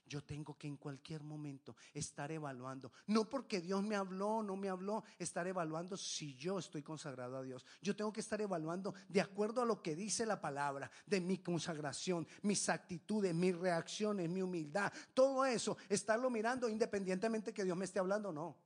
Yo 0.06 0.22
tengo 0.22 0.56
que 0.58 0.66
en 0.66 0.76
cualquier 0.76 1.22
momento 1.22 1.76
estar 1.94 2.30
evaluando. 2.30 2.92
No 3.06 3.28
porque 3.28 3.60
Dios 3.60 3.82
me 3.82 3.96
habló 3.96 4.38
o 4.38 4.42
no 4.42 4.56
me 4.56 4.68
habló, 4.68 5.04
estar 5.18 5.46
evaluando 5.46 5.96
si 5.96 6.34
yo 6.36 6.58
estoy 6.58 6.82
consagrado 6.82 7.36
a 7.36 7.42
Dios. 7.42 7.64
Yo 7.80 7.96
tengo 7.96 8.12
que 8.12 8.20
estar 8.20 8.40
evaluando 8.40 8.94
de 9.08 9.20
acuerdo 9.20 9.62
a 9.62 9.66
lo 9.66 9.82
que 9.82 9.96
dice 9.96 10.26
la 10.26 10.40
palabra, 10.40 10.90
de 11.06 11.20
mi 11.20 11.38
consagración, 11.38 12.26
mis 12.42 12.68
actitudes, 12.68 13.34
mis 13.34 13.56
reacciones, 13.56 14.28
mi 14.28 14.42
humildad. 14.42 14.92
Todo 15.14 15.44
eso, 15.44 15.76
estarlo 15.88 16.30
mirando 16.30 16.68
independientemente 16.68 17.54
que 17.54 17.64
Dios 17.64 17.76
me 17.76 17.84
esté 17.84 17.98
hablando 17.98 18.30
o 18.30 18.32
no. 18.32 18.56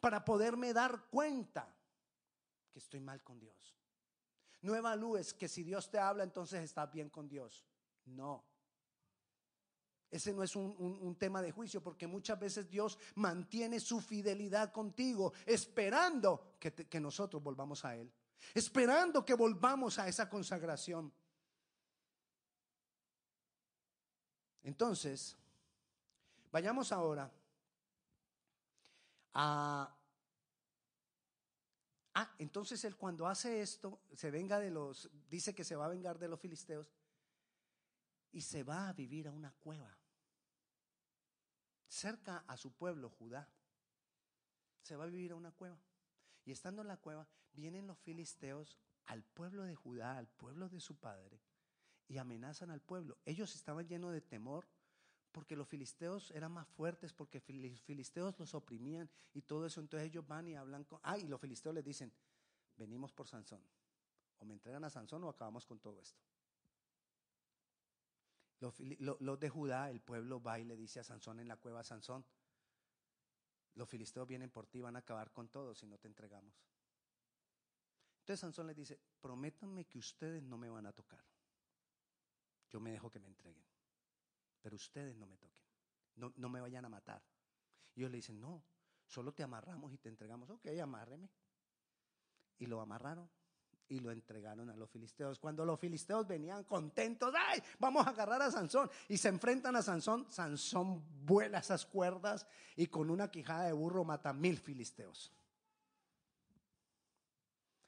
Para 0.00 0.24
poderme 0.24 0.72
dar 0.72 1.06
cuenta 1.10 1.74
que 2.70 2.78
estoy 2.78 3.00
mal 3.00 3.22
con 3.22 3.38
Dios. 3.38 3.76
No 4.60 4.74
evalúes 4.74 5.32
que 5.32 5.48
si 5.48 5.62
Dios 5.62 5.90
te 5.90 5.98
habla, 5.98 6.24
entonces 6.24 6.62
estás 6.62 6.90
bien 6.92 7.08
con 7.08 7.28
Dios. 7.28 7.64
No. 8.04 8.44
Ese 10.10 10.32
no 10.32 10.42
es 10.42 10.56
un, 10.56 11.16
tema 11.18 11.42
de 11.42 11.52
juicio, 11.52 11.82
porque 11.82 12.06
muchas 12.06 12.38
veces 12.40 12.70
Dios 12.70 12.98
mantiene 13.16 13.78
su 13.78 14.00
fidelidad 14.00 14.72
contigo, 14.72 15.34
esperando 15.44 16.54
que, 16.58 16.72
que 16.72 17.00
nosotros 17.00 17.42
volvamos 17.42 17.84
a 17.84 17.94
Él, 17.94 18.10
esperando 18.54 19.24
que 19.24 19.34
volvamos 19.34 19.98
a 19.98 20.08
esa 20.08 20.28
consagración. 20.30 21.12
Entonces, 24.62 25.36
vayamos 26.50 26.90
ahora 26.92 27.30
a... 29.34 29.94
Ah, 32.14 32.34
entonces 32.38 32.82
él 32.84 32.96
cuando 32.96 33.28
hace 33.28 33.60
esto, 33.62 34.00
se 34.12 34.32
venga 34.32 34.58
de 34.58 34.70
los, 34.70 35.08
dice 35.30 35.54
que 35.54 35.62
se 35.62 35.76
va 35.76 35.84
a 35.84 35.88
vengar 35.88 36.18
de 36.18 36.26
los 36.26 36.40
filisteos, 36.40 36.90
y 38.32 38.40
se 38.40 38.62
va 38.62 38.88
a 38.88 38.92
vivir 38.92 39.28
a 39.28 39.32
una 39.32 39.52
cueva 39.52 39.97
cerca 41.88 42.44
a 42.46 42.56
su 42.56 42.72
pueblo, 42.72 43.10
Judá. 43.10 43.48
Se 44.82 44.96
va 44.96 45.04
a 45.04 45.08
vivir 45.08 45.32
a 45.32 45.36
una 45.36 45.52
cueva. 45.52 45.80
Y 46.44 46.52
estando 46.52 46.82
en 46.82 46.88
la 46.88 46.96
cueva, 46.96 47.28
vienen 47.52 47.86
los 47.86 47.98
filisteos 47.98 48.78
al 49.06 49.22
pueblo 49.24 49.64
de 49.64 49.74
Judá, 49.74 50.16
al 50.16 50.28
pueblo 50.28 50.68
de 50.68 50.80
su 50.80 50.96
padre, 50.96 51.40
y 52.06 52.18
amenazan 52.18 52.70
al 52.70 52.80
pueblo. 52.80 53.18
Ellos 53.24 53.54
estaban 53.54 53.86
llenos 53.86 54.12
de 54.12 54.20
temor 54.20 54.68
porque 55.32 55.56
los 55.56 55.68
filisteos 55.68 56.30
eran 56.30 56.52
más 56.52 56.66
fuertes, 56.68 57.12
porque 57.12 57.42
los 57.46 57.80
filisteos 57.82 58.38
los 58.38 58.54
oprimían 58.54 59.10
y 59.34 59.42
todo 59.42 59.66
eso. 59.66 59.80
Entonces 59.80 60.08
ellos 60.08 60.26
van 60.26 60.48
y 60.48 60.56
hablan 60.56 60.84
con... 60.84 61.00
Ah, 61.02 61.18
y 61.18 61.26
los 61.26 61.40
filisteos 61.40 61.74
les 61.74 61.84
dicen, 61.84 62.12
venimos 62.76 63.12
por 63.12 63.28
Sansón. 63.28 63.62
O 64.38 64.44
me 64.44 64.54
entregan 64.54 64.84
a 64.84 64.90
Sansón 64.90 65.24
o 65.24 65.28
acabamos 65.28 65.66
con 65.66 65.78
todo 65.80 66.00
esto. 66.00 66.20
Los, 68.60 69.40
de 69.40 69.48
Judá, 69.48 69.90
el 69.90 70.00
pueblo 70.00 70.42
va 70.42 70.58
y 70.58 70.64
le 70.64 70.76
dice 70.76 71.00
a 71.00 71.04
Sansón 71.04 71.38
en 71.38 71.48
la 71.48 71.56
cueva, 71.56 71.84
Sansón, 71.84 72.24
los 73.74 73.88
filisteos 73.88 74.26
vienen 74.26 74.50
por 74.50 74.66
ti, 74.66 74.80
van 74.80 74.96
a 74.96 75.00
acabar 75.00 75.30
con 75.30 75.48
todo 75.48 75.74
si 75.74 75.86
no 75.86 75.98
te 75.98 76.08
entregamos. 76.08 76.52
Entonces 78.20 78.40
Sansón 78.40 78.66
le 78.66 78.74
dice, 78.74 79.00
prométanme 79.20 79.84
que 79.84 79.98
ustedes 79.98 80.42
no 80.42 80.58
me 80.58 80.68
van 80.68 80.86
a 80.86 80.92
tocar. 80.92 81.24
Yo 82.68 82.80
me 82.80 82.90
dejo 82.90 83.10
que 83.10 83.20
me 83.20 83.28
entreguen, 83.28 83.64
pero 84.60 84.76
ustedes 84.76 85.16
no 85.16 85.26
me 85.26 85.38
toquen, 85.38 85.64
no, 86.16 86.32
no 86.36 86.48
me 86.48 86.60
vayan 86.60 86.84
a 86.84 86.88
matar. 86.88 87.22
Y 87.94 88.00
ellos 88.00 88.10
le 88.10 88.18
dicen, 88.18 88.40
no, 88.40 88.64
solo 89.06 89.32
te 89.32 89.42
amarramos 89.42 89.92
y 89.92 89.98
te 89.98 90.08
entregamos. 90.08 90.50
Ok, 90.50 90.66
amárreme. 90.82 91.30
Y 92.58 92.66
lo 92.66 92.80
amarraron 92.80 93.30
y 93.88 94.00
lo 94.00 94.10
entregaron 94.10 94.68
a 94.70 94.76
los 94.76 94.90
filisteos. 94.90 95.38
Cuando 95.38 95.64
los 95.64 95.80
filisteos 95.80 96.26
venían 96.26 96.64
contentos, 96.64 97.32
¡ay! 97.36 97.62
Vamos 97.78 98.06
a 98.06 98.10
agarrar 98.10 98.42
a 98.42 98.50
Sansón. 98.50 98.90
Y 99.08 99.16
se 99.16 99.28
enfrentan 99.28 99.76
a 99.76 99.82
Sansón. 99.82 100.26
Sansón 100.30 101.02
vuela 101.24 101.58
esas 101.58 101.86
cuerdas 101.86 102.46
y 102.76 102.86
con 102.86 103.10
una 103.10 103.30
quijada 103.30 103.64
de 103.64 103.72
burro 103.72 104.04
mata 104.04 104.32
mil 104.32 104.58
filisteos. 104.58 105.32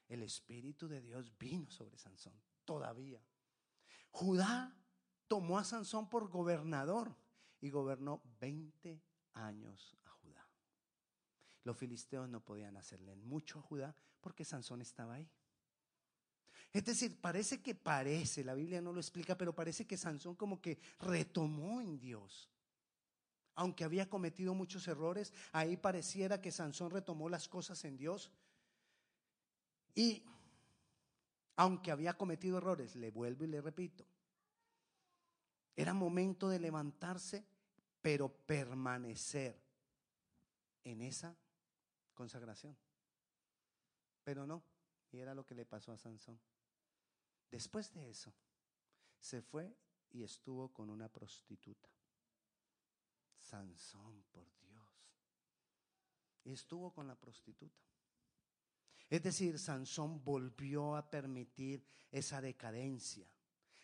El 0.08 0.22
Espíritu 0.22 0.88
de 0.88 1.00
Dios 1.00 1.32
vino 1.38 1.70
sobre 1.70 1.98
Sansón 1.98 2.34
todavía. 2.64 3.22
Judá 4.10 4.74
tomó 5.28 5.58
a 5.58 5.64
Sansón 5.64 6.08
por 6.08 6.28
gobernador 6.28 7.14
y 7.60 7.70
gobernó 7.70 8.22
20 8.40 9.00
años 9.34 9.96
a 10.04 10.10
Judá. 10.10 10.48
Los 11.62 11.76
filisteos 11.76 12.28
no 12.28 12.40
podían 12.40 12.76
hacerle 12.76 13.14
mucho 13.14 13.60
a 13.60 13.62
Judá 13.62 13.94
porque 14.20 14.44
Sansón 14.44 14.80
estaba 14.80 15.14
ahí. 15.14 15.30
Es 16.72 16.84
decir, 16.84 17.20
parece 17.20 17.60
que 17.60 17.74
parece, 17.74 18.44
la 18.44 18.54
Biblia 18.54 18.80
no 18.80 18.92
lo 18.92 19.00
explica, 19.00 19.36
pero 19.36 19.54
parece 19.54 19.86
que 19.86 19.96
Sansón 19.96 20.36
como 20.36 20.60
que 20.60 20.78
retomó 21.00 21.80
en 21.80 21.98
Dios. 21.98 22.48
Aunque 23.56 23.82
había 23.82 24.08
cometido 24.08 24.54
muchos 24.54 24.86
errores, 24.86 25.32
ahí 25.52 25.76
pareciera 25.76 26.40
que 26.40 26.52
Sansón 26.52 26.90
retomó 26.90 27.28
las 27.28 27.48
cosas 27.48 27.84
en 27.84 27.96
Dios. 27.96 28.30
Y 29.96 30.22
aunque 31.56 31.90
había 31.90 32.16
cometido 32.16 32.58
errores, 32.58 32.94
le 32.94 33.10
vuelvo 33.10 33.44
y 33.44 33.48
le 33.48 33.60
repito, 33.60 34.06
era 35.76 35.92
momento 35.92 36.48
de 36.48 36.60
levantarse, 36.60 37.44
pero 38.00 38.28
permanecer 38.28 39.60
en 40.84 41.02
esa 41.02 41.34
consagración. 42.14 42.76
Pero 44.22 44.46
no, 44.46 44.62
y 45.10 45.18
era 45.18 45.34
lo 45.34 45.44
que 45.44 45.54
le 45.54 45.66
pasó 45.66 45.92
a 45.92 45.98
Sansón. 45.98 46.38
Después 47.50 47.92
de 47.92 48.10
eso, 48.10 48.32
se 49.18 49.42
fue 49.42 49.76
y 50.10 50.22
estuvo 50.22 50.72
con 50.72 50.90
una 50.90 51.08
prostituta. 51.08 51.88
Sansón, 53.38 54.24
por 54.30 54.46
Dios. 54.60 54.84
Y 56.44 56.52
estuvo 56.52 56.92
con 56.92 57.06
la 57.06 57.14
prostituta. 57.16 57.82
Es 59.08 59.22
decir, 59.22 59.58
Sansón 59.58 60.22
volvió 60.22 60.94
a 60.94 61.10
permitir 61.10 61.84
esa 62.12 62.40
decadencia. 62.40 63.26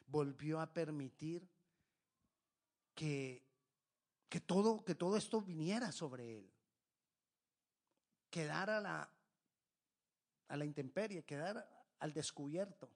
Volvió 0.07 0.61
a 0.61 0.73
permitir 0.73 1.49
que, 2.95 3.45
que, 4.29 4.41
todo, 4.41 4.85
que 4.85 4.95
todo 4.95 5.17
esto 5.17 5.43
viniera 5.43 5.91
sobre 5.91 6.39
él. 6.39 6.53
Quedar 8.31 8.71
a 8.71 8.81
la, 8.81 9.11
a 10.49 10.57
la 10.57 10.65
intemperie, 10.65 11.25
quedar 11.25 11.69
al 11.99 12.13
descubierto. 12.13 12.89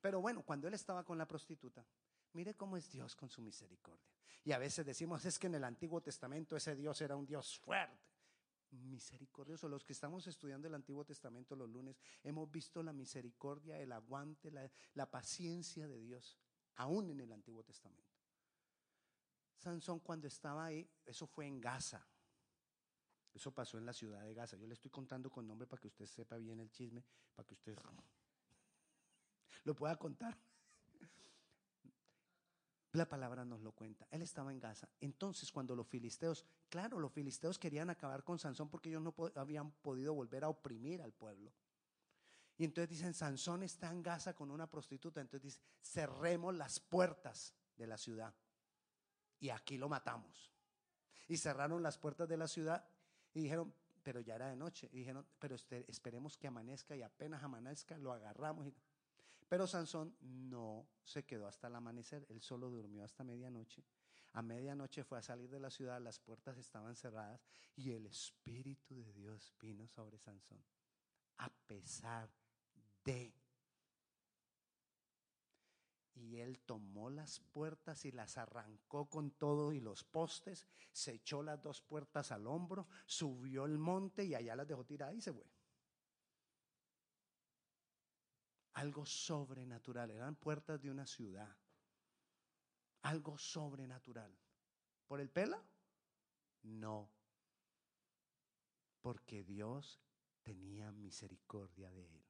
Pero 0.00 0.20
bueno, 0.20 0.42
cuando 0.42 0.68
él 0.68 0.74
estaba 0.74 1.04
con 1.04 1.18
la 1.18 1.26
prostituta, 1.26 1.84
mire 2.32 2.54
cómo 2.54 2.76
es 2.76 2.90
Dios 2.90 3.16
con 3.16 3.28
su 3.28 3.42
misericordia. 3.42 4.06
Y 4.44 4.52
a 4.52 4.58
veces 4.58 4.86
decimos, 4.86 5.24
es 5.24 5.40
que 5.40 5.48
en 5.48 5.56
el 5.56 5.64
Antiguo 5.64 6.00
Testamento 6.00 6.56
ese 6.56 6.76
Dios 6.76 7.00
era 7.00 7.16
un 7.16 7.26
Dios 7.26 7.58
fuerte. 7.58 7.98
Misericordioso. 8.70 9.68
Los 9.68 9.84
que 9.84 9.92
estamos 9.92 10.26
estudiando 10.28 10.68
el 10.68 10.74
Antiguo 10.74 11.04
Testamento 11.04 11.56
los 11.56 11.68
lunes, 11.68 12.00
hemos 12.22 12.48
visto 12.50 12.80
la 12.82 12.92
misericordia, 12.92 13.78
el 13.78 13.90
aguante, 13.90 14.52
la, 14.94 15.10
paciencia 15.10 15.88
de 15.88 15.98
Dios, 16.00 16.38
aún 16.76 17.10
en 17.10 17.20
el 17.20 17.32
Antiguo 17.32 17.64
Testamento. 17.64 18.14
Sansón 19.56 19.98
cuando 19.98 20.28
estaba 20.28 20.66
ahí, 20.66 20.88
eso 21.04 21.26
fue 21.26 21.46
en 21.46 21.60
Gaza. 21.60 22.06
Eso 23.34 23.52
pasó 23.52 23.78
en 23.78 23.86
la 23.86 23.92
ciudad 23.92 24.22
de 24.22 24.32
Gaza. 24.32 24.56
Yo 24.56 24.68
le 24.68 24.74
estoy 24.74 24.92
contando 24.92 25.28
con 25.28 25.46
nombre 25.46 25.66
para 25.66 25.80
que 25.80 25.88
usted 25.88 26.06
sepa 26.06 26.36
bien 26.36 26.60
el 26.60 26.70
chisme, 26.70 27.04
para 27.34 27.44
que 27.46 27.54
usted 27.54 27.76
lo 29.66 29.74
pueda 29.74 29.96
contar. 29.96 30.38
La 32.92 33.06
palabra 33.06 33.44
nos 33.44 33.60
lo 33.60 33.72
cuenta. 33.72 34.06
Él 34.10 34.22
estaba 34.22 34.50
en 34.52 34.60
Gaza. 34.60 34.88
Entonces, 35.00 35.52
cuando 35.52 35.76
los 35.76 35.86
filisteos, 35.86 36.46
claro, 36.70 36.98
los 36.98 37.12
filisteos 37.12 37.58
querían 37.58 37.90
acabar 37.90 38.24
con 38.24 38.38
Sansón 38.38 38.70
porque 38.70 38.88
ellos 38.88 39.02
no 39.02 39.14
habían 39.34 39.70
podido 39.70 40.14
volver 40.14 40.44
a 40.44 40.48
oprimir 40.48 41.02
al 41.02 41.12
pueblo. 41.12 41.52
Y 42.56 42.64
entonces 42.64 42.88
dicen, 42.88 43.12
Sansón 43.12 43.64
está 43.64 43.90
en 43.90 44.02
Gaza 44.02 44.34
con 44.34 44.50
una 44.50 44.66
prostituta. 44.66 45.20
Entonces 45.20 45.42
dice, 45.42 45.60
cerremos 45.82 46.54
las 46.54 46.80
puertas 46.80 47.52
de 47.76 47.86
la 47.86 47.98
ciudad. 47.98 48.32
Y 49.40 49.50
aquí 49.50 49.76
lo 49.76 49.90
matamos. 49.90 50.50
Y 51.28 51.36
cerraron 51.36 51.82
las 51.82 51.98
puertas 51.98 52.28
de 52.28 52.36
la 52.38 52.48
ciudad 52.48 52.88
y 53.34 53.42
dijeron, 53.42 53.74
pero 54.02 54.20
ya 54.20 54.36
era 54.36 54.48
de 54.48 54.56
noche. 54.56 54.88
Y 54.92 54.98
dijeron, 54.98 55.26
pero 55.38 55.56
esperemos 55.88 56.38
que 56.38 56.46
amanezca 56.46 56.96
y 56.96 57.02
apenas 57.02 57.42
amanezca 57.42 57.98
lo 57.98 58.12
agarramos. 58.12 58.68
Y 58.68 58.74
pero 59.48 59.66
Sansón 59.66 60.16
no 60.20 60.88
se 61.02 61.24
quedó 61.24 61.46
hasta 61.46 61.68
el 61.68 61.76
amanecer, 61.76 62.26
él 62.28 62.40
solo 62.40 62.68
durmió 62.70 63.04
hasta 63.04 63.24
medianoche. 63.24 63.84
A 64.32 64.42
medianoche 64.42 65.04
fue 65.04 65.18
a 65.18 65.22
salir 65.22 65.48
de 65.48 65.60
la 65.60 65.70
ciudad, 65.70 66.00
las 66.00 66.18
puertas 66.18 66.58
estaban 66.58 66.94
cerradas 66.94 67.46
y 67.74 67.92
el 67.92 68.06
Espíritu 68.06 68.94
de 68.94 69.12
Dios 69.12 69.54
vino 69.60 69.86
sobre 69.88 70.18
Sansón. 70.18 70.62
A 71.38 71.48
pesar 71.66 72.28
de... 73.04 73.32
Y 76.14 76.38
él 76.38 76.58
tomó 76.60 77.10
las 77.10 77.40
puertas 77.40 78.04
y 78.06 78.12
las 78.12 78.38
arrancó 78.38 79.08
con 79.08 79.32
todo 79.32 79.72
y 79.72 79.80
los 79.80 80.02
postes, 80.02 80.66
se 80.90 81.12
echó 81.12 81.42
las 81.42 81.62
dos 81.62 81.82
puertas 81.82 82.32
al 82.32 82.46
hombro, 82.46 82.88
subió 83.04 83.66
el 83.66 83.76
monte 83.76 84.24
y 84.24 84.34
allá 84.34 84.56
las 84.56 84.66
dejó 84.66 84.84
tiradas 84.84 85.14
y 85.14 85.20
se 85.20 85.32
fue. 85.32 85.44
Algo 88.76 89.06
sobrenatural, 89.06 90.10
eran 90.10 90.36
puertas 90.36 90.82
de 90.82 90.90
una 90.90 91.06
ciudad, 91.06 91.56
algo 93.02 93.38
sobrenatural. 93.38 94.36
¿Por 95.06 95.20
el 95.20 95.30
pelo? 95.30 95.64
No. 96.62 97.10
Porque 99.00 99.44
Dios 99.44 100.02
tenía 100.42 100.92
misericordia 100.92 101.90
de 101.90 102.06
él. 102.06 102.24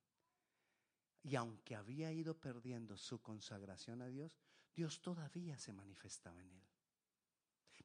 Y 1.25 1.35
aunque 1.35 1.75
había 1.75 2.13
ido 2.13 2.39
perdiendo 2.39 2.97
su 2.97 3.21
consagración 3.21 4.01
a 4.01 4.07
Dios, 4.07 4.31
Dios 4.73 5.01
todavía 5.03 5.59
se 5.59 5.73
manifestaba 5.73 6.41
en 6.41 6.53
él. 6.53 6.69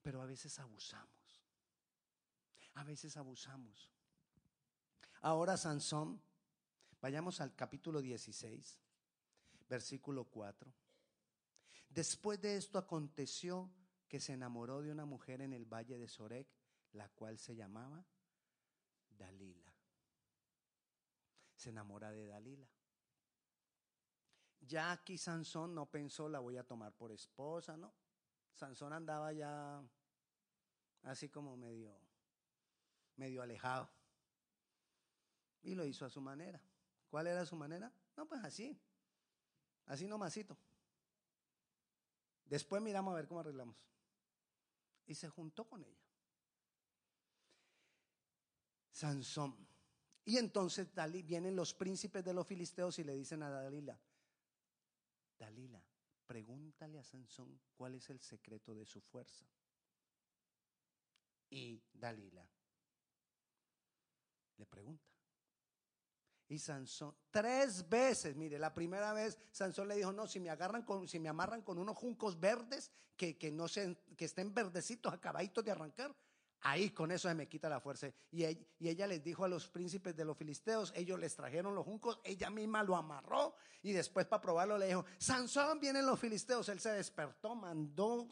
Pero 0.04 0.22
a 0.22 0.28
veces 0.28 0.60
abusamos. 0.60 1.44
A 2.76 2.84
veces 2.84 3.18
abusamos. 3.18 3.92
Ahora 5.22 5.58
Sansón, 5.58 6.22
vayamos 7.02 7.42
al 7.42 7.56
capítulo 7.56 8.02
16, 8.02 8.80
versículo 9.68 10.26
4. 10.26 10.72
Después 11.90 12.40
de 12.40 12.56
esto 12.56 12.78
aconteció 12.78 13.70
que 14.08 14.20
se 14.20 14.34
enamoró 14.34 14.82
de 14.82 14.92
una 14.92 15.06
mujer 15.06 15.42
en 15.42 15.52
el 15.54 15.66
valle 15.66 15.98
de 15.98 16.08
Sorek, 16.08 16.48
la 16.94 17.10
cual 17.10 17.38
se 17.40 17.56
llamaba 17.56 18.06
Dalila. 19.18 19.74
Se 21.56 21.70
enamora 21.70 22.12
de 22.12 22.26
Dalila. 22.28 22.68
Ya 24.62 24.92
aquí 24.92 25.18
Sansón 25.18 25.74
no 25.74 25.90
pensó, 25.90 26.30
la 26.30 26.40
voy 26.40 26.58
a 26.58 26.64
tomar 26.66 26.94
por 26.94 27.12
esposa, 27.12 27.76
¿no? 27.76 27.94
Sansón 28.54 28.94
andaba 28.94 29.34
ya 29.34 29.84
así 31.04 31.30
como 31.30 31.58
medio, 31.58 31.98
medio 33.16 33.42
alejado. 33.42 33.90
Y 35.64 35.76
lo 35.76 35.86
hizo 35.86 36.06
a 36.06 36.10
su 36.10 36.22
manera. 36.22 36.62
¿Cuál 37.12 37.28
era 37.28 37.46
su 37.46 37.58
manera? 37.58 37.92
No, 38.16 38.26
pues 38.26 38.42
así. 38.46 38.80
Así 39.88 40.08
nomasito. 40.08 40.58
Después 42.46 42.82
miramos 42.82 43.12
a 43.12 43.18
ver 43.18 43.28
cómo 43.28 43.42
arreglamos. 43.42 43.76
Y 45.06 45.14
se 45.14 45.28
juntó 45.28 45.68
con 45.68 45.84
ella. 45.84 46.02
Sansón. 48.92 49.68
Y 50.24 50.38
entonces 50.38 50.88
vienen 51.26 51.54
los 51.54 51.74
príncipes 51.74 52.24
de 52.24 52.34
los 52.34 52.48
filisteos 52.48 52.98
y 53.00 53.04
le 53.04 53.14
dicen 53.14 53.44
a 53.44 53.50
Dalila, 53.50 54.00
Dalila, 55.38 55.84
pregúntale 56.26 56.98
a 56.98 57.04
Sansón 57.04 57.60
cuál 57.76 57.96
es 57.96 58.10
el 58.10 58.22
secreto 58.22 58.74
de 58.74 58.86
su 58.86 59.02
fuerza. 59.02 59.46
Y 61.50 61.82
Dalila 61.92 62.48
le 64.56 64.66
pregunta. 64.66 65.21
Y 66.52 66.60
Sansón, 66.60 67.16
tres 67.32 67.88
veces, 67.88 68.36
mire, 68.36 68.60
la 68.60 68.74
primera 68.74 69.14
vez 69.14 69.38
Sansón 69.52 69.88
le 69.88 69.96
dijo, 69.96 70.12
no, 70.12 70.28
si 70.28 70.42
me 70.42 70.50
agarran 70.50 70.84
con, 70.84 71.08
si 71.08 71.18
me 71.18 71.30
amarran 71.30 71.62
con 71.62 71.78
unos 71.78 71.98
juncos 71.98 72.38
verdes, 72.38 72.92
que, 73.16 73.38
que 73.38 73.52
no 73.52 73.70
se, 73.70 73.96
que 74.18 74.26
estén 74.26 74.54
verdecitos, 74.54 75.14
acabaditos 75.14 75.64
de 75.64 75.72
arrancar, 75.72 76.14
Ahí 76.64 76.92
con 76.92 77.10
eso 77.10 77.28
se 77.28 77.34
me 77.34 77.48
quita 77.48 77.70
la 77.70 77.80
fuerza. 77.80 78.12
Y 78.32 78.44
ella, 78.44 79.08
les 79.08 79.24
dijo 79.24 79.46
a 79.46 79.48
los 79.48 79.68
príncipes 79.68 80.16
de 80.16 80.26
los 80.26 80.38
filisteos, 80.38 80.94
ellos 80.96 81.20
les 81.20 81.36
trajeron 81.36 81.74
los 81.74 81.86
juncos, 81.86 82.20
ella 82.24 82.52
misma 82.52 82.84
lo 82.84 82.96
amarró 82.96 83.56
y 83.82 83.94
después 83.94 84.28
para 84.28 84.42
probarlo 84.42 84.78
le 84.78 84.88
dijo, 84.88 85.06
Sansón, 85.18 85.80
vienen 85.80 86.06
los 86.06 86.20
filisteos. 86.20 86.70
Él 86.70 86.80
se 86.80 86.92
despertó, 86.92 87.56
mandó 87.56 88.30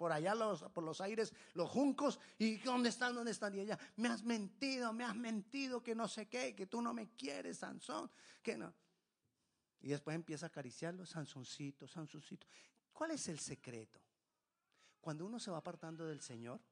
por 0.00 0.12
allá 0.12 0.34
los, 0.34 0.62
por 0.72 0.82
los 0.82 1.02
aires 1.02 1.34
los 1.52 1.68
juncos 1.68 2.18
y 2.38 2.56
¿dónde 2.56 2.88
están? 2.88 3.14
¿Dónde 3.14 3.32
están? 3.32 3.54
Y 3.54 3.60
ella, 3.60 3.78
me 3.96 4.08
has 4.08 4.22
mentido, 4.22 4.94
me 4.94 5.04
has 5.04 5.14
mentido, 5.14 5.82
que 5.82 5.94
no 5.94 6.08
sé 6.08 6.26
qué, 6.26 6.54
que 6.54 6.66
tú 6.66 6.80
no 6.80 6.94
me 6.94 7.10
quieres, 7.10 7.58
Sansón, 7.58 8.10
que 8.42 8.56
no. 8.56 8.72
Y 9.82 9.88
después 9.88 10.14
empieza 10.14 10.46
a 10.46 10.48
acariciarlo, 10.48 11.04
Sansoncito, 11.04 11.86
Sansoncito. 11.86 12.46
¿Cuál 12.94 13.10
es 13.10 13.28
el 13.28 13.38
secreto? 13.38 14.00
Cuando 15.02 15.26
uno 15.26 15.38
se 15.38 15.50
va 15.50 15.58
apartando 15.58 16.06
del 16.06 16.22
Señor, 16.22 16.62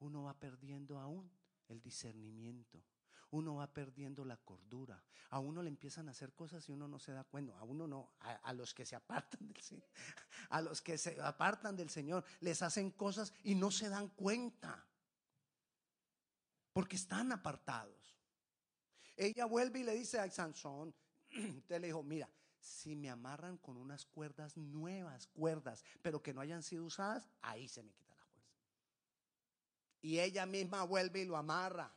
uno 0.00 0.24
va 0.24 0.34
perdiendo 0.34 0.98
aún 0.98 1.30
el 1.68 1.80
discernimiento. 1.80 2.84
Uno 3.30 3.56
va 3.56 3.66
perdiendo 3.72 4.24
la 4.24 4.36
cordura. 4.36 5.02
A 5.30 5.38
uno 5.38 5.62
le 5.62 5.68
empiezan 5.68 6.08
a 6.08 6.12
hacer 6.12 6.32
cosas 6.32 6.66
y 6.68 6.72
uno 6.72 6.88
no 6.88 6.98
se 6.98 7.12
da 7.12 7.24
cuenta. 7.24 7.58
A 7.58 7.64
uno 7.64 7.86
no, 7.86 8.12
a, 8.20 8.52
los 8.54 8.72
que 8.72 8.86
se 8.86 8.96
apartan 8.96 9.46
del 9.46 9.62
Señor. 9.62 9.88
A 10.50 10.62
los 10.62 10.80
que 10.80 10.96
se 10.96 11.20
apartan 11.20 11.76
del 11.76 11.90
Señor 11.90 12.24
les 12.40 12.62
hacen 12.62 12.90
cosas 12.90 13.34
y 13.44 13.54
no 13.54 13.70
se 13.70 13.90
dan 13.90 14.08
cuenta. 14.08 14.86
Porque 16.72 16.96
están 16.96 17.32
apartados. 17.32 18.16
Ella 19.16 19.44
vuelve 19.44 19.80
y 19.80 19.84
le 19.84 19.94
dice 19.94 20.18
a 20.20 20.30
Sansón, 20.30 20.94
usted 21.58 21.80
le 21.80 21.88
dijo, 21.88 22.02
mira, 22.02 22.30
si 22.60 22.94
me 22.94 23.10
amarran 23.10 23.58
con 23.58 23.76
unas 23.76 24.06
cuerdas 24.06 24.56
nuevas, 24.56 25.26
cuerdas, 25.26 25.84
pero 26.02 26.22
que 26.22 26.32
no 26.32 26.40
hayan 26.40 26.62
sido 26.62 26.84
usadas, 26.84 27.28
ahí 27.42 27.68
se 27.68 27.82
me 27.82 27.92
quita. 27.92 28.08
Y 30.00 30.20
ella 30.20 30.46
misma 30.46 30.84
vuelve 30.84 31.20
y 31.20 31.24
lo 31.24 31.36
amarra. 31.36 31.92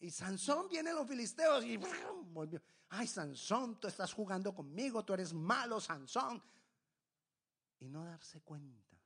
Y 0.00 0.10
Sansón 0.10 0.68
viene 0.68 0.92
los 0.92 1.06
filisteos 1.08 1.64
y 1.64 1.76
volvió. 2.32 2.62
Ay, 2.90 3.06
Sansón, 3.06 3.78
tú 3.80 3.88
estás 3.88 4.12
jugando 4.12 4.54
conmigo, 4.54 5.04
tú 5.04 5.12
eres 5.12 5.32
malo, 5.32 5.80
Sansón. 5.80 6.42
Y 7.80 7.88
no 7.88 8.04
darse 8.04 8.40
cuenta. 8.40 8.96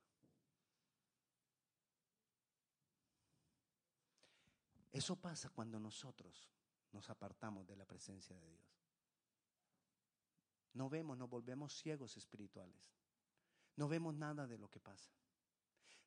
Eso 4.93 5.17
pasa 5.17 5.49
cuando 5.49 5.81
nosotros 5.81 6.49
nos 6.93 7.09
apartamos 7.09 7.67
de 7.67 7.77
la 7.77 7.87
presencia 7.87 8.37
de 8.37 8.51
Dios. 8.51 8.83
No 10.75 10.89
vemos, 10.89 11.17
nos 11.17 11.29
volvemos 11.29 11.73
ciegos 11.75 12.17
espirituales. 12.17 12.93
No 13.77 13.89
vemos 13.89 14.15
nada 14.15 14.47
de 14.47 14.59
lo 14.59 14.69
que 14.69 14.81
pasa. 14.81 15.11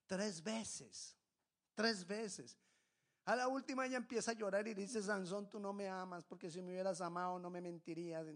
Tres 0.05 0.43
veces, 0.43 1.17
tres 1.73 2.05
veces. 2.05 2.55
A 3.25 3.35
la 3.35 3.47
última 3.47 3.85
ella 3.85 3.97
empieza 3.97 4.31
a 4.31 4.33
llorar 4.35 4.67
y 4.67 4.73
dice, 4.75 5.01
Sansón, 5.01 5.49
tú 5.49 5.59
no 5.59 5.73
me 5.73 5.89
amas, 5.89 6.23
porque 6.23 6.51
si 6.51 6.61
me 6.61 6.71
hubieras 6.71 7.01
amado 7.01 7.39
no 7.39 7.49
me 7.49 7.59
mentirías. 7.59 8.27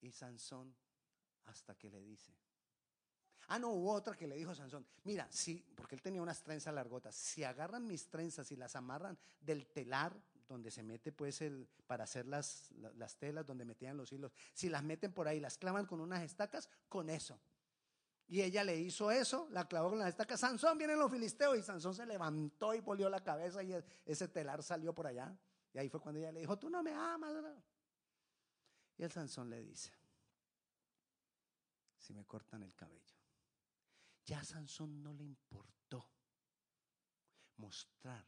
Y 0.00 0.10
Sansón 0.10 0.74
hasta 1.46 1.74
que 1.76 1.88
le 1.88 2.00
dice. 2.02 2.32
Ah, 3.46 3.58
no, 3.58 3.70
hubo 3.70 3.92
otra 3.92 4.16
que 4.16 4.26
le 4.26 4.36
dijo 4.36 4.50
a 4.50 4.54
Sansón, 4.54 4.86
mira, 5.04 5.26
sí, 5.30 5.64
porque 5.74 5.94
él 5.94 6.02
tenía 6.02 6.20
unas 6.20 6.42
trenzas 6.42 6.74
largotas, 6.74 7.14
si 7.14 7.44
agarran 7.44 7.86
mis 7.86 8.08
trenzas 8.08 8.50
y 8.52 8.56
las 8.56 8.76
amarran 8.76 9.16
del 9.40 9.66
telar 9.68 10.20
donde 10.48 10.70
se 10.70 10.82
mete 10.82 11.12
pues 11.12 11.40
el, 11.42 11.68
para 11.86 12.04
hacer 12.04 12.26
las, 12.26 12.72
las 12.96 13.16
telas, 13.16 13.46
donde 13.46 13.64
metían 13.64 13.96
los 13.96 14.12
hilos, 14.12 14.32
si 14.52 14.68
las 14.68 14.82
meten 14.82 15.12
por 15.12 15.28
ahí, 15.28 15.40
las 15.40 15.58
clavan 15.58 15.86
con 15.86 16.00
unas 16.00 16.22
estacas, 16.22 16.68
con 16.88 17.08
eso. 17.08 17.38
Y 18.28 18.42
ella 18.42 18.62
le 18.62 18.76
hizo 18.76 19.10
eso, 19.10 19.48
la 19.50 19.66
clavó 19.66 19.88
con 19.88 19.98
las 19.98 20.10
estacas. 20.10 20.40
Sansón, 20.40 20.76
vienen 20.76 20.98
los 20.98 21.10
filisteos. 21.10 21.56
Y 21.56 21.62
Sansón 21.62 21.94
se 21.94 22.04
levantó 22.04 22.74
y 22.74 22.82
polió 22.82 23.08
la 23.08 23.24
cabeza 23.24 23.62
y 23.62 23.74
ese 24.04 24.28
telar 24.28 24.62
salió 24.62 24.94
por 24.94 25.06
allá. 25.06 25.34
Y 25.72 25.78
ahí 25.78 25.88
fue 25.88 26.00
cuando 26.00 26.20
ella 26.20 26.30
le 26.32 26.40
dijo, 26.40 26.58
tú 26.58 26.68
no 26.68 26.82
me 26.82 26.92
amas. 26.92 27.34
Y 28.98 29.02
el 29.02 29.10
Sansón 29.10 29.48
le 29.48 29.62
dice, 29.62 29.92
si 31.96 32.12
me 32.12 32.26
cortan 32.26 32.62
el 32.62 32.74
cabello. 32.74 33.16
Ya 34.26 34.40
a 34.40 34.44
Sansón 34.44 35.02
no 35.02 35.14
le 35.14 35.24
importó 35.24 36.06
mostrar 37.56 38.26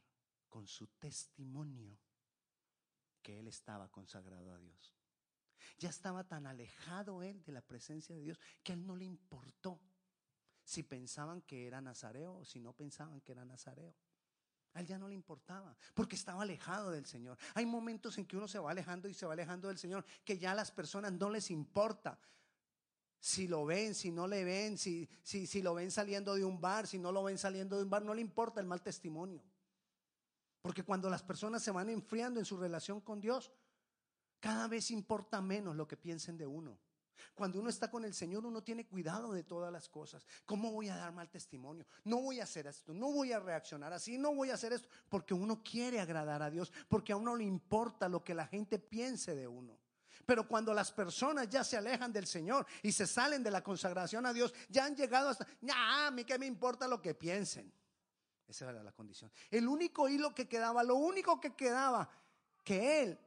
con 0.49 0.67
su 0.67 0.87
testimonio 0.87 1.95
que 3.21 3.37
él 3.37 3.47
estaba 3.47 3.87
consagrado 3.91 4.51
a 4.51 4.57
Dios. 4.57 4.95
Ya 5.77 5.89
estaba 5.89 6.23
tan 6.23 6.47
alejado 6.47 7.21
él 7.21 7.43
de 7.43 7.51
la 7.51 7.61
presencia 7.61 8.15
de 8.15 8.21
Dios 8.21 8.39
que 8.63 8.71
a 8.71 8.75
él 8.75 8.85
no 8.85 8.95
le 8.95 9.05
importó 9.05 9.79
si 10.63 10.83
pensaban 10.83 11.41
que 11.41 11.67
era 11.67 11.81
nazareo 11.81 12.37
o 12.37 12.45
si 12.45 12.59
no 12.59 12.73
pensaban 12.73 13.21
que 13.21 13.31
era 13.31 13.45
nazareo. 13.45 13.93
A 14.73 14.79
él 14.79 14.87
ya 14.87 14.97
no 14.97 15.09
le 15.09 15.15
importaba, 15.15 15.75
porque 15.93 16.15
estaba 16.15 16.43
alejado 16.43 16.91
del 16.91 17.05
Señor. 17.05 17.37
Hay 17.55 17.65
momentos 17.65 18.17
en 18.17 18.25
que 18.25 18.37
uno 18.37 18.47
se 18.47 18.57
va 18.57 18.71
alejando 18.71 19.09
y 19.09 19.13
se 19.13 19.25
va 19.25 19.33
alejando 19.33 19.67
del 19.67 19.77
Señor, 19.77 20.05
que 20.23 20.37
ya 20.37 20.51
a 20.51 20.55
las 20.55 20.71
personas 20.71 21.11
no 21.11 21.29
les 21.29 21.51
importa 21.51 22.17
si 23.19 23.47
lo 23.47 23.65
ven, 23.65 23.93
si 23.93 24.11
no 24.11 24.27
le 24.27 24.43
ven, 24.43 24.77
si, 24.77 25.07
si, 25.21 25.45
si 25.45 25.61
lo 25.61 25.75
ven 25.75 25.91
saliendo 25.91 26.33
de 26.33 26.45
un 26.45 26.59
bar, 26.59 26.87
si 26.87 26.97
no 26.97 27.11
lo 27.11 27.23
ven 27.23 27.37
saliendo 27.37 27.77
de 27.77 27.83
un 27.83 27.89
bar, 27.89 28.03
no 28.03 28.13
le 28.13 28.21
importa 28.21 28.59
el 28.61 28.65
mal 28.65 28.81
testimonio. 28.81 29.43
Porque 30.61 30.83
cuando 30.83 31.09
las 31.09 31.21
personas 31.21 31.61
se 31.61 31.71
van 31.71 31.89
enfriando 31.89 32.39
en 32.39 32.45
su 32.45 32.57
relación 32.57 33.01
con 33.01 33.19
Dios, 33.19 33.51
cada 34.39 34.67
vez 34.67 34.89
importa 34.89 35.41
menos 35.41 35.75
lo 35.75 35.87
que 35.87 35.97
piensen 35.97 36.37
de 36.37 36.47
uno. 36.47 36.79
Cuando 37.33 37.59
uno 37.59 37.69
está 37.69 37.89
con 37.89 38.05
el 38.05 38.13
Señor, 38.13 38.45
uno 38.45 38.63
tiene 38.63 38.87
cuidado 38.87 39.33
de 39.33 39.43
todas 39.43 39.71
las 39.71 39.89
cosas. 39.89 40.25
¿Cómo 40.45 40.71
voy 40.71 40.89
a 40.89 40.95
dar 40.95 41.11
mal 41.13 41.29
testimonio? 41.29 41.85
No 42.03 42.21
voy 42.21 42.39
a 42.39 42.43
hacer 42.43 42.67
esto, 42.67 42.93
no 42.93 43.11
voy 43.11 43.31
a 43.31 43.39
reaccionar 43.39 43.93
así, 43.93 44.17
no 44.17 44.33
voy 44.33 44.49
a 44.49 44.55
hacer 44.55 44.73
esto, 44.73 44.87
porque 45.09 45.33
uno 45.33 45.63
quiere 45.63 45.99
agradar 45.99 46.41
a 46.41 46.49
Dios, 46.49 46.71
porque 46.87 47.13
a 47.13 47.17
uno 47.17 47.35
le 47.35 47.43
importa 47.43 48.09
lo 48.09 48.23
que 48.23 48.33
la 48.33 48.47
gente 48.47 48.79
piense 48.79 49.35
de 49.35 49.47
uno. 49.47 49.79
Pero 50.25 50.47
cuando 50.47 50.73
las 50.73 50.91
personas 50.91 51.49
ya 51.49 51.63
se 51.63 51.77
alejan 51.77 52.13
del 52.13 52.27
Señor 52.27 52.65
y 52.83 52.91
se 52.91 53.07
salen 53.07 53.43
de 53.43 53.51
la 53.51 53.63
consagración 53.63 54.25
a 54.25 54.33
Dios, 54.33 54.53
ya 54.69 54.85
han 54.85 54.95
llegado 54.95 55.29
hasta, 55.29 55.47
ya, 55.61 56.07
a 56.07 56.11
mí 56.11 56.23
qué 56.23 56.37
me 56.37 56.45
importa 56.45 56.87
lo 56.87 57.01
que 57.01 57.15
piensen. 57.15 57.73
Esa 58.47 58.69
era 58.69 58.83
la 58.83 58.91
condición. 58.91 59.31
El 59.49 59.67
único 59.67 60.09
hilo 60.09 60.35
que 60.35 60.47
quedaba, 60.47 60.83
lo 60.83 60.95
único 60.95 61.39
que 61.39 61.55
quedaba 61.55 62.09
que 62.63 63.01
él 63.01 63.19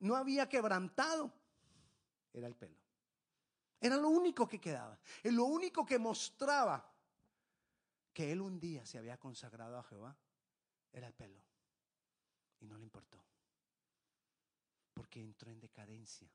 no 0.00 0.16
había 0.16 0.48
quebrantado 0.48 1.32
era 2.32 2.46
el 2.46 2.54
pelo. 2.54 2.78
Era 3.80 3.96
lo 3.96 4.08
único 4.08 4.46
que 4.46 4.60
quedaba. 4.60 4.98
Lo 5.24 5.44
único 5.44 5.84
que 5.84 5.98
mostraba 5.98 6.88
que 8.12 8.30
él 8.30 8.40
un 8.40 8.60
día 8.60 8.86
se 8.86 8.98
había 8.98 9.18
consagrado 9.18 9.78
a 9.78 9.82
Jehová. 9.82 10.16
Era 10.92 11.08
el 11.08 11.14
pelo. 11.14 11.42
Y 12.60 12.66
no 12.66 12.76
le 12.78 12.84
importó. 12.84 13.22
Porque 14.94 15.20
entró 15.20 15.50
en 15.50 15.58
decadencia. 15.58 16.30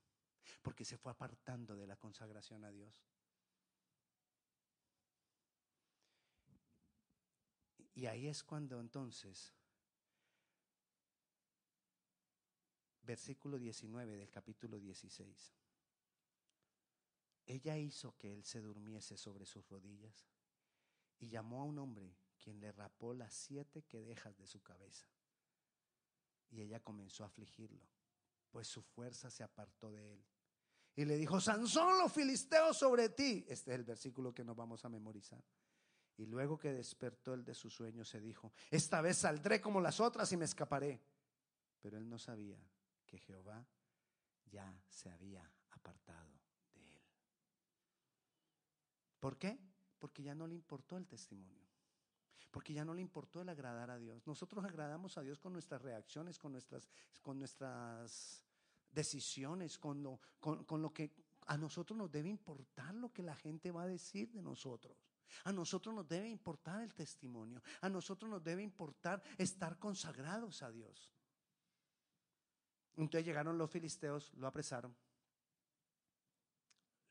Porque 0.61 0.83
se 0.83 0.97
fue 0.97 1.11
apartando 1.11 1.75
de 1.75 1.87
la 1.87 1.95
consagración 1.95 2.65
a 2.65 2.71
Dios. 2.71 3.07
Y 7.97 8.05
ahí 8.05 8.27
es 8.27 8.43
cuando 8.43 8.79
entonces, 8.79 9.55
versículo 13.01 13.57
19 13.57 14.17
del 14.17 14.29
capítulo 14.29 14.77
16, 14.77 15.56
ella 17.47 17.77
hizo 17.77 18.15
que 18.17 18.33
él 18.33 18.43
se 18.43 18.61
durmiese 18.61 19.17
sobre 19.17 19.45
sus 19.45 19.67
rodillas 19.69 20.27
y 21.17 21.29
llamó 21.29 21.61
a 21.61 21.63
un 21.63 21.79
hombre 21.79 22.15
quien 22.37 22.59
le 22.59 22.71
rapó 22.71 23.13
las 23.13 23.33
siete 23.33 23.83
quedejas 23.83 24.37
de 24.37 24.45
su 24.45 24.61
cabeza. 24.61 25.07
Y 26.49 26.61
ella 26.61 26.79
comenzó 26.81 27.23
a 27.23 27.27
afligirlo, 27.27 27.81
pues 28.51 28.67
su 28.67 28.81
fuerza 28.81 29.29
se 29.29 29.43
apartó 29.43 29.91
de 29.91 30.13
él. 30.13 30.25
Y 30.95 31.05
le 31.05 31.15
dijo, 31.15 31.39
Sansón, 31.39 31.97
los 31.99 32.11
filisteos 32.11 32.77
sobre 32.77 33.09
ti. 33.09 33.45
Este 33.47 33.71
es 33.71 33.79
el 33.79 33.83
versículo 33.83 34.33
que 34.33 34.43
nos 34.43 34.55
vamos 34.55 34.83
a 34.83 34.89
memorizar. 34.89 35.43
Y 36.17 36.25
luego 36.25 36.57
que 36.57 36.73
despertó 36.73 37.33
él 37.33 37.43
de 37.43 37.53
su 37.53 37.69
sueño, 37.69 38.03
se 38.03 38.19
dijo, 38.19 38.51
esta 38.71 39.01
vez 39.01 39.17
saldré 39.17 39.61
como 39.61 39.79
las 39.79 39.99
otras 39.99 40.31
y 40.31 40.37
me 40.37 40.45
escaparé. 40.45 40.99
Pero 41.79 41.97
él 41.97 42.09
no 42.09 42.17
sabía 42.17 42.59
que 43.05 43.19
Jehová 43.19 43.65
ya 44.45 44.81
se 44.89 45.11
había 45.11 45.47
apartado. 45.69 46.36
¿Por 49.19 49.37
qué? 49.37 49.59
Porque 49.99 50.23
ya 50.23 50.35
no 50.35 50.47
le 50.47 50.55
importó 50.55 50.97
el 50.97 51.07
testimonio. 51.07 51.67
Porque 52.51 52.73
ya 52.73 52.85
no 52.85 52.93
le 52.93 53.01
importó 53.01 53.41
el 53.41 53.49
agradar 53.49 53.89
a 53.89 53.97
Dios. 53.97 54.25
Nosotros 54.25 54.63
agradamos 54.63 55.17
a 55.17 55.21
Dios 55.21 55.39
con 55.39 55.53
nuestras 55.53 55.81
reacciones, 55.81 56.39
con 56.39 56.51
nuestras, 56.51 56.89
con 57.21 57.39
nuestras 57.39 58.43
decisiones, 58.91 59.77
con 59.77 60.01
lo, 60.01 60.19
con 60.39 60.81
lo 60.81 60.93
que 60.93 61.13
a 61.47 61.57
nosotros 61.57 61.97
nos 61.97 62.11
debe 62.11 62.29
importar 62.29 62.93
lo 62.95 63.11
que 63.11 63.23
la 63.23 63.35
gente 63.35 63.71
va 63.71 63.83
a 63.83 63.87
decir 63.87 64.31
de 64.31 64.41
nosotros. 64.41 64.97
A 65.43 65.51
nosotros 65.51 65.93
nos 65.93 66.07
debe 66.07 66.29
importar 66.29 66.81
el 66.81 66.93
testimonio. 66.93 67.61
A 67.81 67.89
nosotros 67.89 68.29
nos 68.29 68.43
debe 68.43 68.63
importar 68.63 69.21
estar 69.37 69.77
consagrados 69.77 70.61
a 70.63 70.71
Dios. 70.71 71.11
Entonces 72.95 73.25
llegaron 73.25 73.57
los 73.57 73.69
filisteos, 73.69 74.33
lo 74.33 74.47
apresaron, 74.47 74.95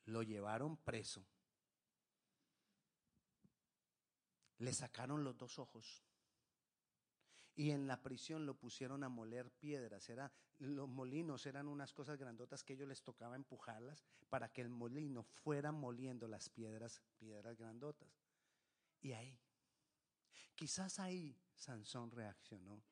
lo 0.07 0.23
llevaron 0.23 0.77
preso 0.79 1.25
Le 4.59 4.73
sacaron 4.73 5.25
los 5.25 5.37
dos 5.37 5.59
ojos. 5.59 6.03
Y 7.55 7.71
en 7.71 7.87
la 7.87 8.03
prisión 8.03 8.45
lo 8.45 8.55
pusieron 8.55 9.03
a 9.03 9.09
moler 9.09 9.51
piedras. 9.51 10.09
Era, 10.11 10.31
los 10.59 10.89
molinos 10.89 11.47
eran 11.47 11.69
unas 11.69 11.93
cosas 11.95 12.19
grandotas 12.19 12.63
que 12.63 12.75
ellos 12.75 12.89
les 12.89 13.03
tocaba 13.03 13.35
empujarlas 13.35 14.05
para 14.29 14.51
que 14.53 14.61
el 14.61 14.69
molino 14.69 15.23
fuera 15.23 15.73
moliendo 15.73 16.29
las 16.29 16.51
piedras, 16.51 17.01
piedras 17.19 17.57
grandotas. 17.57 18.21
Y 19.01 19.13
ahí, 19.13 19.39
quizás 20.55 20.99
ahí 20.99 21.39
Sansón 21.55 22.11
reaccionó. 22.11 22.83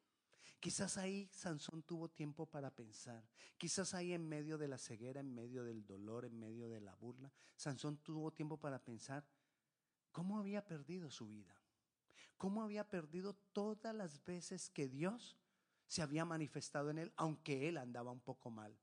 Quizás 0.61 0.97
ahí 0.97 1.29
Sansón 1.31 1.83
tuvo 1.83 2.09
tiempo 2.09 2.47
para 2.47 2.71
pensar. 2.71 3.23
Quizás 3.59 3.93
ahí 3.93 4.15
en 4.15 4.27
medio 4.27 4.57
de 4.57 4.69
la 4.69 4.79
ceguera, 4.79 5.21
en 5.21 5.35
medio 5.35 5.63
del 5.63 5.85
dolor, 5.85 6.25
en 6.25 6.39
medio 6.39 6.71
de 6.71 6.81
la 6.81 6.95
burla, 6.95 7.31
Sansón 7.55 7.99
tuvo 7.99 8.33
tiempo 8.33 8.57
para 8.57 8.79
pensar 8.79 9.27
cómo 10.15 10.39
había 10.39 10.65
perdido 10.65 11.11
su 11.11 11.27
vida, 11.27 11.53
cómo 12.39 12.63
había 12.63 12.89
perdido 12.89 13.35
todas 13.53 13.93
las 13.93 14.25
veces 14.25 14.71
que 14.71 14.89
Dios 14.89 15.37
se 15.89 16.03
había 16.03 16.25
manifestado 16.25 16.91
en 16.91 16.99
él, 16.99 17.13
aunque 17.17 17.69
él 17.69 17.77
andaba 17.77 18.13
un 18.13 18.21
poco 18.21 18.49
mal. 18.49 18.79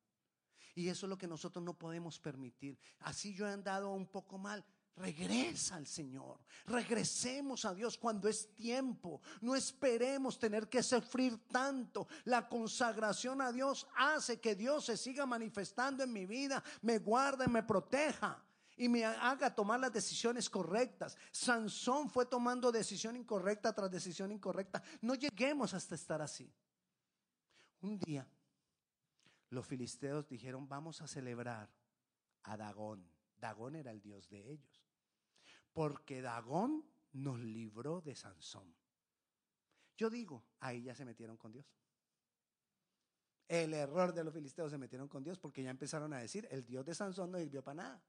Y 0.75 0.89
eso 0.89 1.05
es 1.05 1.09
lo 1.09 1.17
que 1.17 1.27
nosotros 1.27 1.63
no 1.63 1.73
podemos 1.73 2.19
permitir. 2.19 2.77
Así 2.99 3.33
yo 3.33 3.47
he 3.47 3.51
andado 3.51 3.93
un 3.93 4.07
poco 4.07 4.37
mal. 4.37 4.63
Regresa 4.97 5.77
al 5.77 5.87
Señor. 5.87 6.41
Regresemos 6.65 7.63
a 7.63 7.73
Dios 7.73 7.97
cuando 7.97 8.27
es 8.27 8.53
tiempo. 8.53 9.21
No 9.39 9.55
esperemos 9.55 10.37
tener 10.37 10.67
que 10.67 10.83
sufrir 10.83 11.47
tanto. 11.47 12.09
La 12.25 12.49
consagración 12.49 13.41
a 13.41 13.53
Dios 13.53 13.87
hace 13.95 14.41
que 14.41 14.53
Dios 14.53 14.83
se 14.85 14.97
siga 14.97 15.25
manifestando 15.25 16.03
en 16.03 16.11
mi 16.11 16.25
vida, 16.25 16.61
me 16.81 16.99
guarde, 16.99 17.47
me 17.47 17.63
proteja 17.63 18.43
y 18.81 18.89
me 18.89 19.05
haga 19.05 19.53
tomar 19.53 19.79
las 19.79 19.93
decisiones 19.93 20.49
correctas. 20.49 21.15
Sansón 21.31 22.09
fue 22.09 22.25
tomando 22.25 22.71
decisión 22.71 23.15
incorrecta 23.15 23.73
tras 23.73 23.91
decisión 23.91 24.31
incorrecta. 24.31 24.81
No 25.01 25.13
lleguemos 25.13 25.75
hasta 25.75 25.93
estar 25.93 26.19
así. 26.19 26.51
Un 27.81 27.99
día 27.99 28.27
los 29.51 29.67
filisteos 29.67 30.27
dijeron, 30.27 30.67
vamos 30.67 30.99
a 31.03 31.07
celebrar 31.07 31.69
a 32.41 32.57
Dagón. 32.57 33.07
Dagón 33.37 33.75
era 33.75 33.91
el 33.91 34.01
dios 34.01 34.27
de 34.29 34.51
ellos. 34.51 34.83
Porque 35.73 36.23
Dagón 36.23 36.83
nos 37.11 37.39
libró 37.39 38.01
de 38.01 38.15
Sansón. 38.15 38.73
Yo 39.95 40.09
digo, 40.09 40.43
ahí 40.59 40.81
ya 40.81 40.95
se 40.95 41.05
metieron 41.05 41.37
con 41.37 41.51
Dios. 41.51 41.67
El 43.47 43.75
error 43.75 44.11
de 44.11 44.23
los 44.23 44.33
filisteos 44.33 44.71
se 44.71 44.79
metieron 44.79 45.07
con 45.07 45.23
Dios 45.23 45.37
porque 45.37 45.61
ya 45.61 45.69
empezaron 45.69 46.13
a 46.13 46.17
decir, 46.17 46.47
el 46.49 46.65
Dios 46.65 46.83
de 46.83 46.95
Sansón 46.95 47.31
no 47.31 47.37
sirvió 47.37 47.63
para 47.63 47.75
nada. 47.75 48.03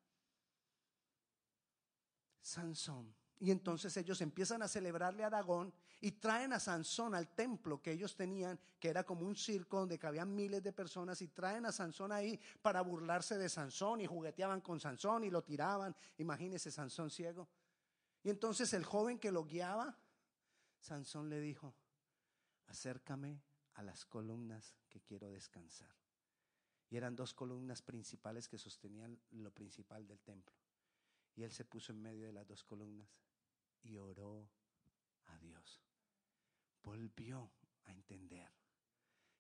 Sansón. 2.43 3.15
Y 3.39 3.51
entonces 3.51 3.97
ellos 3.97 4.21
empiezan 4.21 4.63
a 4.63 4.69
celebrarle 4.69 5.25
a 5.25 5.31
Dagón 5.31 5.73
y 6.01 6.13
traen 6.13 6.53
a 6.53 6.61
Sansón 6.61 7.15
al 7.15 7.29
templo 7.35 7.83
que 7.83 7.91
ellos 7.91 8.15
tenían, 8.15 8.59
que 8.79 8.89
era 8.89 9.05
como 9.05 9.27
un 9.27 9.35
circo 9.35 9.81
donde 9.81 9.99
cabían 9.99 10.33
miles 10.33 10.63
de 10.63 10.73
personas, 10.73 11.21
y 11.23 11.29
traen 11.29 11.67
a 11.67 11.73
Sansón 11.73 12.13
ahí 12.13 12.39
para 12.61 12.83
burlarse 12.83 13.39
de 13.39 13.49
Sansón 13.49 14.01
y 14.01 14.07
jugueteaban 14.07 14.61
con 14.61 14.79
Sansón 14.79 15.25
y 15.25 15.31
lo 15.31 15.43
tiraban. 15.43 15.97
Imagínese 16.19 16.71
Sansón 16.71 17.11
ciego. 17.11 17.49
Y 18.23 18.31
entonces 18.31 18.73
el 18.75 18.85
joven 18.85 19.19
que 19.19 19.33
lo 19.33 19.45
guiaba, 19.45 19.99
Sansón 20.79 21.29
le 21.29 21.41
dijo, 21.41 21.75
acércame 22.67 23.43
a 23.75 23.83
las 23.83 24.05
columnas 24.05 24.77
que 24.89 25.01
quiero 25.01 25.31
descansar. 25.31 25.93
Y 26.91 26.97
eran 26.97 27.17
dos 27.17 27.35
columnas 27.35 27.83
principales 27.83 28.47
que 28.47 28.59
sostenían 28.59 29.19
lo 29.31 29.51
principal 29.51 30.07
del 30.07 30.21
templo. 30.21 30.62
Y 31.35 31.43
él 31.43 31.51
se 31.51 31.65
puso 31.65 31.93
en 31.93 32.03
medio 32.03 32.27
de 32.27 32.33
las 32.33 32.47
dos 32.47 32.65
columnas 32.65 33.09
y 33.83 33.97
oró 33.97 34.49
a 35.27 35.39
Dios. 35.39 35.83
Volvió 36.83 37.51
a 37.85 37.93
entender 37.93 38.51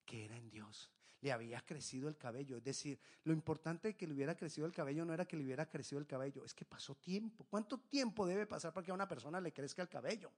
que 0.05 0.24
era 0.24 0.37
en 0.37 0.50
Dios. 0.50 0.90
Le 1.20 1.33
había 1.33 1.61
crecido 1.61 2.09
el 2.09 2.16
cabello. 2.16 2.57
Es 2.57 2.64
decir, 2.64 3.00
lo 3.24 3.33
importante 3.33 3.88
de 3.88 3.96
que 3.96 4.07
le 4.07 4.14
hubiera 4.14 4.37
crecido 4.37 4.66
el 4.66 4.72
cabello 4.72 5.05
no 5.05 5.14
era 5.14 5.26
que 5.26 5.37
le 5.37 5.44
hubiera 5.44 5.68
crecido 5.68 6.00
el 6.00 6.07
cabello, 6.07 6.44
es 6.44 6.55
que 6.55 6.64
pasó 6.64 6.94
tiempo. 6.96 7.44
¿Cuánto 7.48 7.78
tiempo 7.78 8.26
debe 8.26 8.46
pasar 8.46 8.72
para 8.72 8.85
que 8.85 8.90
a 8.90 8.94
una 8.94 9.09
persona 9.09 9.40
le 9.40 9.52
crezca 9.52 9.83
el 9.83 9.88
cabello? 9.88 10.33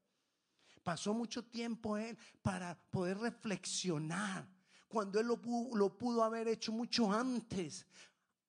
Pasó 0.82 1.14
mucho 1.14 1.44
tiempo 1.44 1.96
él 1.96 2.18
para 2.42 2.74
poder 2.90 3.18
reflexionar 3.18 4.46
cuando 4.94 5.18
él 5.18 5.26
lo 5.26 5.40
pudo, 5.40 5.76
lo 5.76 5.98
pudo 5.98 6.22
haber 6.22 6.46
hecho 6.46 6.70
mucho 6.70 7.12
antes. 7.12 7.84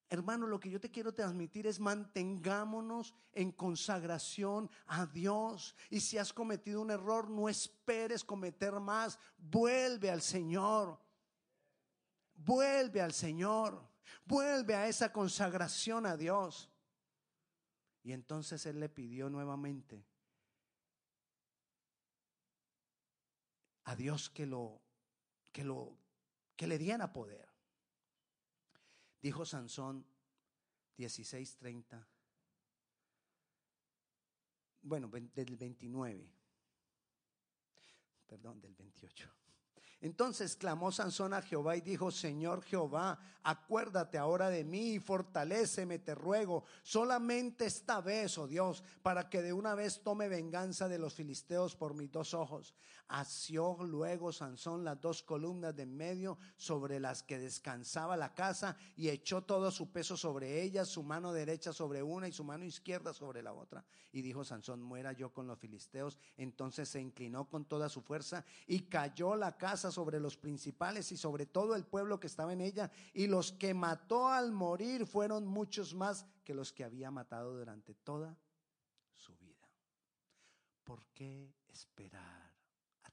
Hermano, 0.10 0.46
lo 0.46 0.60
que 0.60 0.70
yo 0.70 0.80
te 0.80 0.92
quiero 0.92 1.14
transmitir 1.14 1.66
es 1.66 1.80
mantengámonos 1.80 3.16
en 3.34 3.52
consagración 3.52 4.70
a 4.86 5.06
Dios. 5.08 5.76
Y 5.90 6.00
si 6.00 6.18
has 6.18 6.32
cometido 6.32 6.82
un 6.82 6.92
error, 6.92 7.30
no 7.30 7.50
esperes 7.50 8.24
cometer 8.24 8.80
más. 8.80 9.18
Vuelve 9.38 10.12
al 10.12 10.22
Señor. 10.22 11.00
Vuelve 12.36 13.02
al 13.02 13.14
Señor. 13.14 13.90
Vuelve 14.26 14.76
a 14.76 14.88
esa 14.88 15.12
consagración 15.12 16.06
a 16.06 16.16
Dios. 16.16 16.70
Y 18.04 18.12
entonces 18.12 18.64
Él 18.68 18.80
le 18.80 18.90
pidió 18.90 19.30
nuevamente 19.32 20.06
a 23.86 23.96
Dios 23.96 24.30
que 24.30 24.46
lo, 24.46 24.82
que 25.52 25.64
lo, 25.64 25.98
que 26.56 26.68
le 26.68 26.78
diera 26.78 27.12
poder. 27.12 27.55
Dijo 29.26 29.44
Sansón 29.44 30.06
16:30. 31.00 32.08
Bueno, 34.84 35.08
del 35.10 35.56
29. 35.56 36.32
Perdón, 38.28 38.62
del 38.62 38.76
28. 38.76 39.28
Entonces 40.02 40.56
clamó 40.56 40.92
Sansón 40.92 41.34
a 41.34 41.42
Jehová 41.42 41.78
y 41.78 41.82
dijo, 41.82 42.12
Señor 42.12 42.62
Jehová, 42.64 43.18
acuérdate 43.44 44.18
ahora 44.18 44.50
de 44.50 44.64
mí 44.64 44.94
y 44.96 45.00
fortaléceme, 45.00 46.00
te 46.00 46.14
ruego, 46.14 46.66
solamente 46.84 47.66
esta 47.66 48.02
vez, 48.02 48.38
oh 48.38 48.48
Dios, 48.48 48.84
para 49.02 49.30
que 49.30 49.42
de 49.42 49.54
una 49.54 49.74
vez 49.74 50.02
tome 50.04 50.28
venganza 50.28 50.90
de 50.90 51.00
los 51.00 51.14
filisteos 51.14 51.76
por 51.76 51.94
mis 51.94 52.12
dos 52.12 52.34
ojos. 52.34 52.76
Asió 53.08 53.78
luego 53.84 54.34
Sansón 54.34 54.84
las 54.84 55.00
dos 55.00 55.22
columnas 55.22 55.76
de 55.76 55.86
en 55.86 55.96
medio 55.96 56.38
sobre 56.58 57.00
las 57.00 57.24
que 57.24 57.38
descansaba 57.38 58.18
la 58.18 58.34
casa 58.34 58.76
y 58.96 59.10
echó 59.10 59.44
todo 59.44 59.72
su 59.72 59.92
peso 59.92 60.18
sobre 60.18 60.62
ellas, 60.64 60.90
su 60.90 61.04
mano 61.04 61.32
derecha 61.32 61.72
sobre 61.72 62.04
una 62.04 62.28
y 62.28 62.32
su 62.32 62.44
mano 62.44 62.66
izquierda 62.66 63.14
sobre 63.14 63.42
la 63.42 63.54
otra. 63.54 63.86
Y 64.12 64.22
dijo 64.22 64.44
Sansón, 64.44 64.82
muera 64.82 65.14
yo 65.14 65.32
con 65.32 65.48
los 65.48 65.60
filisteos. 65.60 66.18
Entonces 66.38 66.90
se 66.90 67.00
inclinó 67.00 67.48
con 67.48 67.66
toda 67.66 67.90
su 67.90 68.02
fuerza 68.02 68.44
y 68.68 68.82
cayó 68.82 69.36
la 69.36 69.58
casa 69.58 69.85
sobre 69.92 70.20
los 70.20 70.38
principales 70.38 71.12
y 71.12 71.18
sobre 71.18 71.46
todo 71.46 71.76
el 71.76 71.86
pueblo 71.86 72.20
que 72.20 72.28
estaba 72.28 72.54
en 72.54 72.62
ella. 72.62 72.92
Y 73.14 73.28
los 73.28 73.52
que 73.52 73.74
mató 73.74 74.28
al 74.28 74.52
morir 74.52 75.06
fueron 75.06 75.48
muchos 75.48 75.94
más 75.94 76.26
que 76.44 76.54
los 76.54 76.74
que 76.74 76.84
había 76.84 77.12
matado 77.12 77.58
durante 77.58 77.94
toda 77.94 78.38
su 79.16 79.36
vida. 79.38 79.68
¿Por 80.84 81.06
qué 81.14 81.54
esperar? 81.68 82.46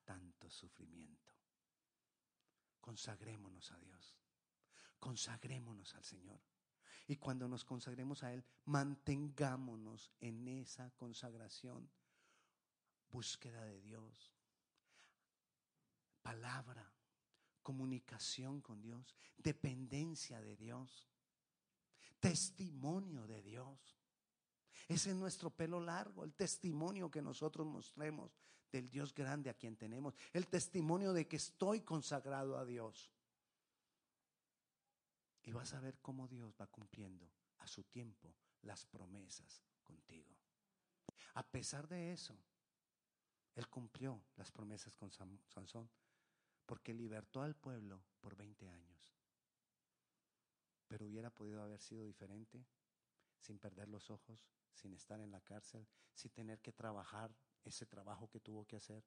tanto 0.05 0.51
sufrimiento. 0.51 1.33
Consagrémonos 2.81 3.71
a 3.73 3.79
Dios. 3.79 4.19
Consagrémonos 4.99 5.95
al 5.95 6.05
Señor. 6.05 6.41
Y 7.07 7.17
cuando 7.17 7.49
nos 7.49 7.65
consagremos 7.65 8.23
a 8.23 8.33
Él, 8.33 8.45
mantengámonos 8.65 10.11
en 10.21 10.47
esa 10.49 10.91
consagración. 10.93 11.91
Búsqueda 13.11 13.65
de 13.65 13.81
Dios. 13.81 14.32
Palabra. 16.23 16.91
Comunicación 17.63 18.61
con 18.61 18.81
Dios. 18.81 19.17
Dependencia 19.37 20.41
de 20.41 20.57
Dios. 20.57 21.09
Testimonio 22.21 23.27
de 23.27 23.43
Dios. 23.43 23.99
Ese 24.89 25.11
es 25.11 25.17
nuestro 25.17 25.51
pelo 25.51 25.81
largo, 25.81 26.25
el 26.25 26.35
testimonio 26.35 27.11
que 27.11 27.23
nosotros 27.23 27.67
mostremos 27.67 28.37
del 28.71 28.89
Dios 28.89 29.15
grande 29.15 29.51
a 29.51 29.55
quien 29.55 29.77
tenemos, 29.77 30.15
el 30.33 30.49
testimonio 30.49 31.13
de 31.13 31.29
que 31.29 31.37
estoy 31.37 31.83
consagrado 31.83 32.59
a 32.59 32.65
Dios. 32.65 33.13
Y 35.45 35.53
vas 35.53 35.75
a 35.75 35.81
ver 35.81 35.99
cómo 36.01 36.29
Dios 36.29 36.55
va 36.61 36.67
cumpliendo 36.67 37.31
a 37.59 37.67
su 37.67 37.85
tiempo 37.85 38.35
las 38.63 38.87
promesas 38.87 39.63
contigo. 39.83 40.37
A 41.35 41.43
pesar 41.43 41.89
de 41.89 42.13
eso, 42.13 42.37
Él 43.55 43.69
cumplió 43.69 44.23
las 44.37 44.51
promesas 44.51 44.97
con 44.97 45.11
Sansón, 45.11 45.91
porque 46.67 46.95
libertó 46.95 47.43
al 47.43 47.55
pueblo 47.55 48.03
por 48.21 48.37
20 48.37 48.69
años. 48.69 49.15
Pero 50.89 51.07
hubiera 51.07 51.31
podido 51.31 51.63
haber 51.63 51.81
sido 51.81 52.05
diferente 52.05 52.65
sin 53.39 53.59
perder 53.59 53.89
los 53.89 54.11
ojos, 54.11 54.47
sin 54.73 54.95
estar 54.95 55.21
en 55.21 55.31
la 55.31 55.41
cárcel, 55.41 55.87
sin 56.15 56.31
tener 56.31 56.61
que 56.61 56.73
trabajar 56.73 57.35
ese 57.65 57.87
trabajo 57.87 58.29
que 58.29 58.41
tuvo 58.41 58.65
que 58.67 58.77
hacer, 58.77 59.05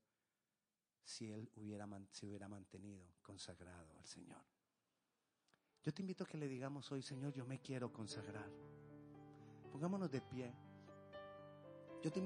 si 1.03 1.31
él 1.31 1.51
hubiera, 1.55 1.87
se 2.11 2.25
hubiera 2.25 2.47
mantenido 2.47 3.13
consagrado 3.21 3.95
al 3.97 4.05
Señor. 4.05 4.43
Yo 5.83 5.93
te 5.93 6.01
invito 6.01 6.23
a 6.23 6.27
que 6.27 6.37
le 6.37 6.47
digamos 6.47 6.91
hoy, 6.91 7.03
Señor, 7.03 7.31
yo 7.33 7.45
me 7.45 7.61
quiero 7.61 7.93
consagrar. 7.93 8.49
Pongámonos 9.71 10.09
de 10.09 10.21
pie. 10.21 10.51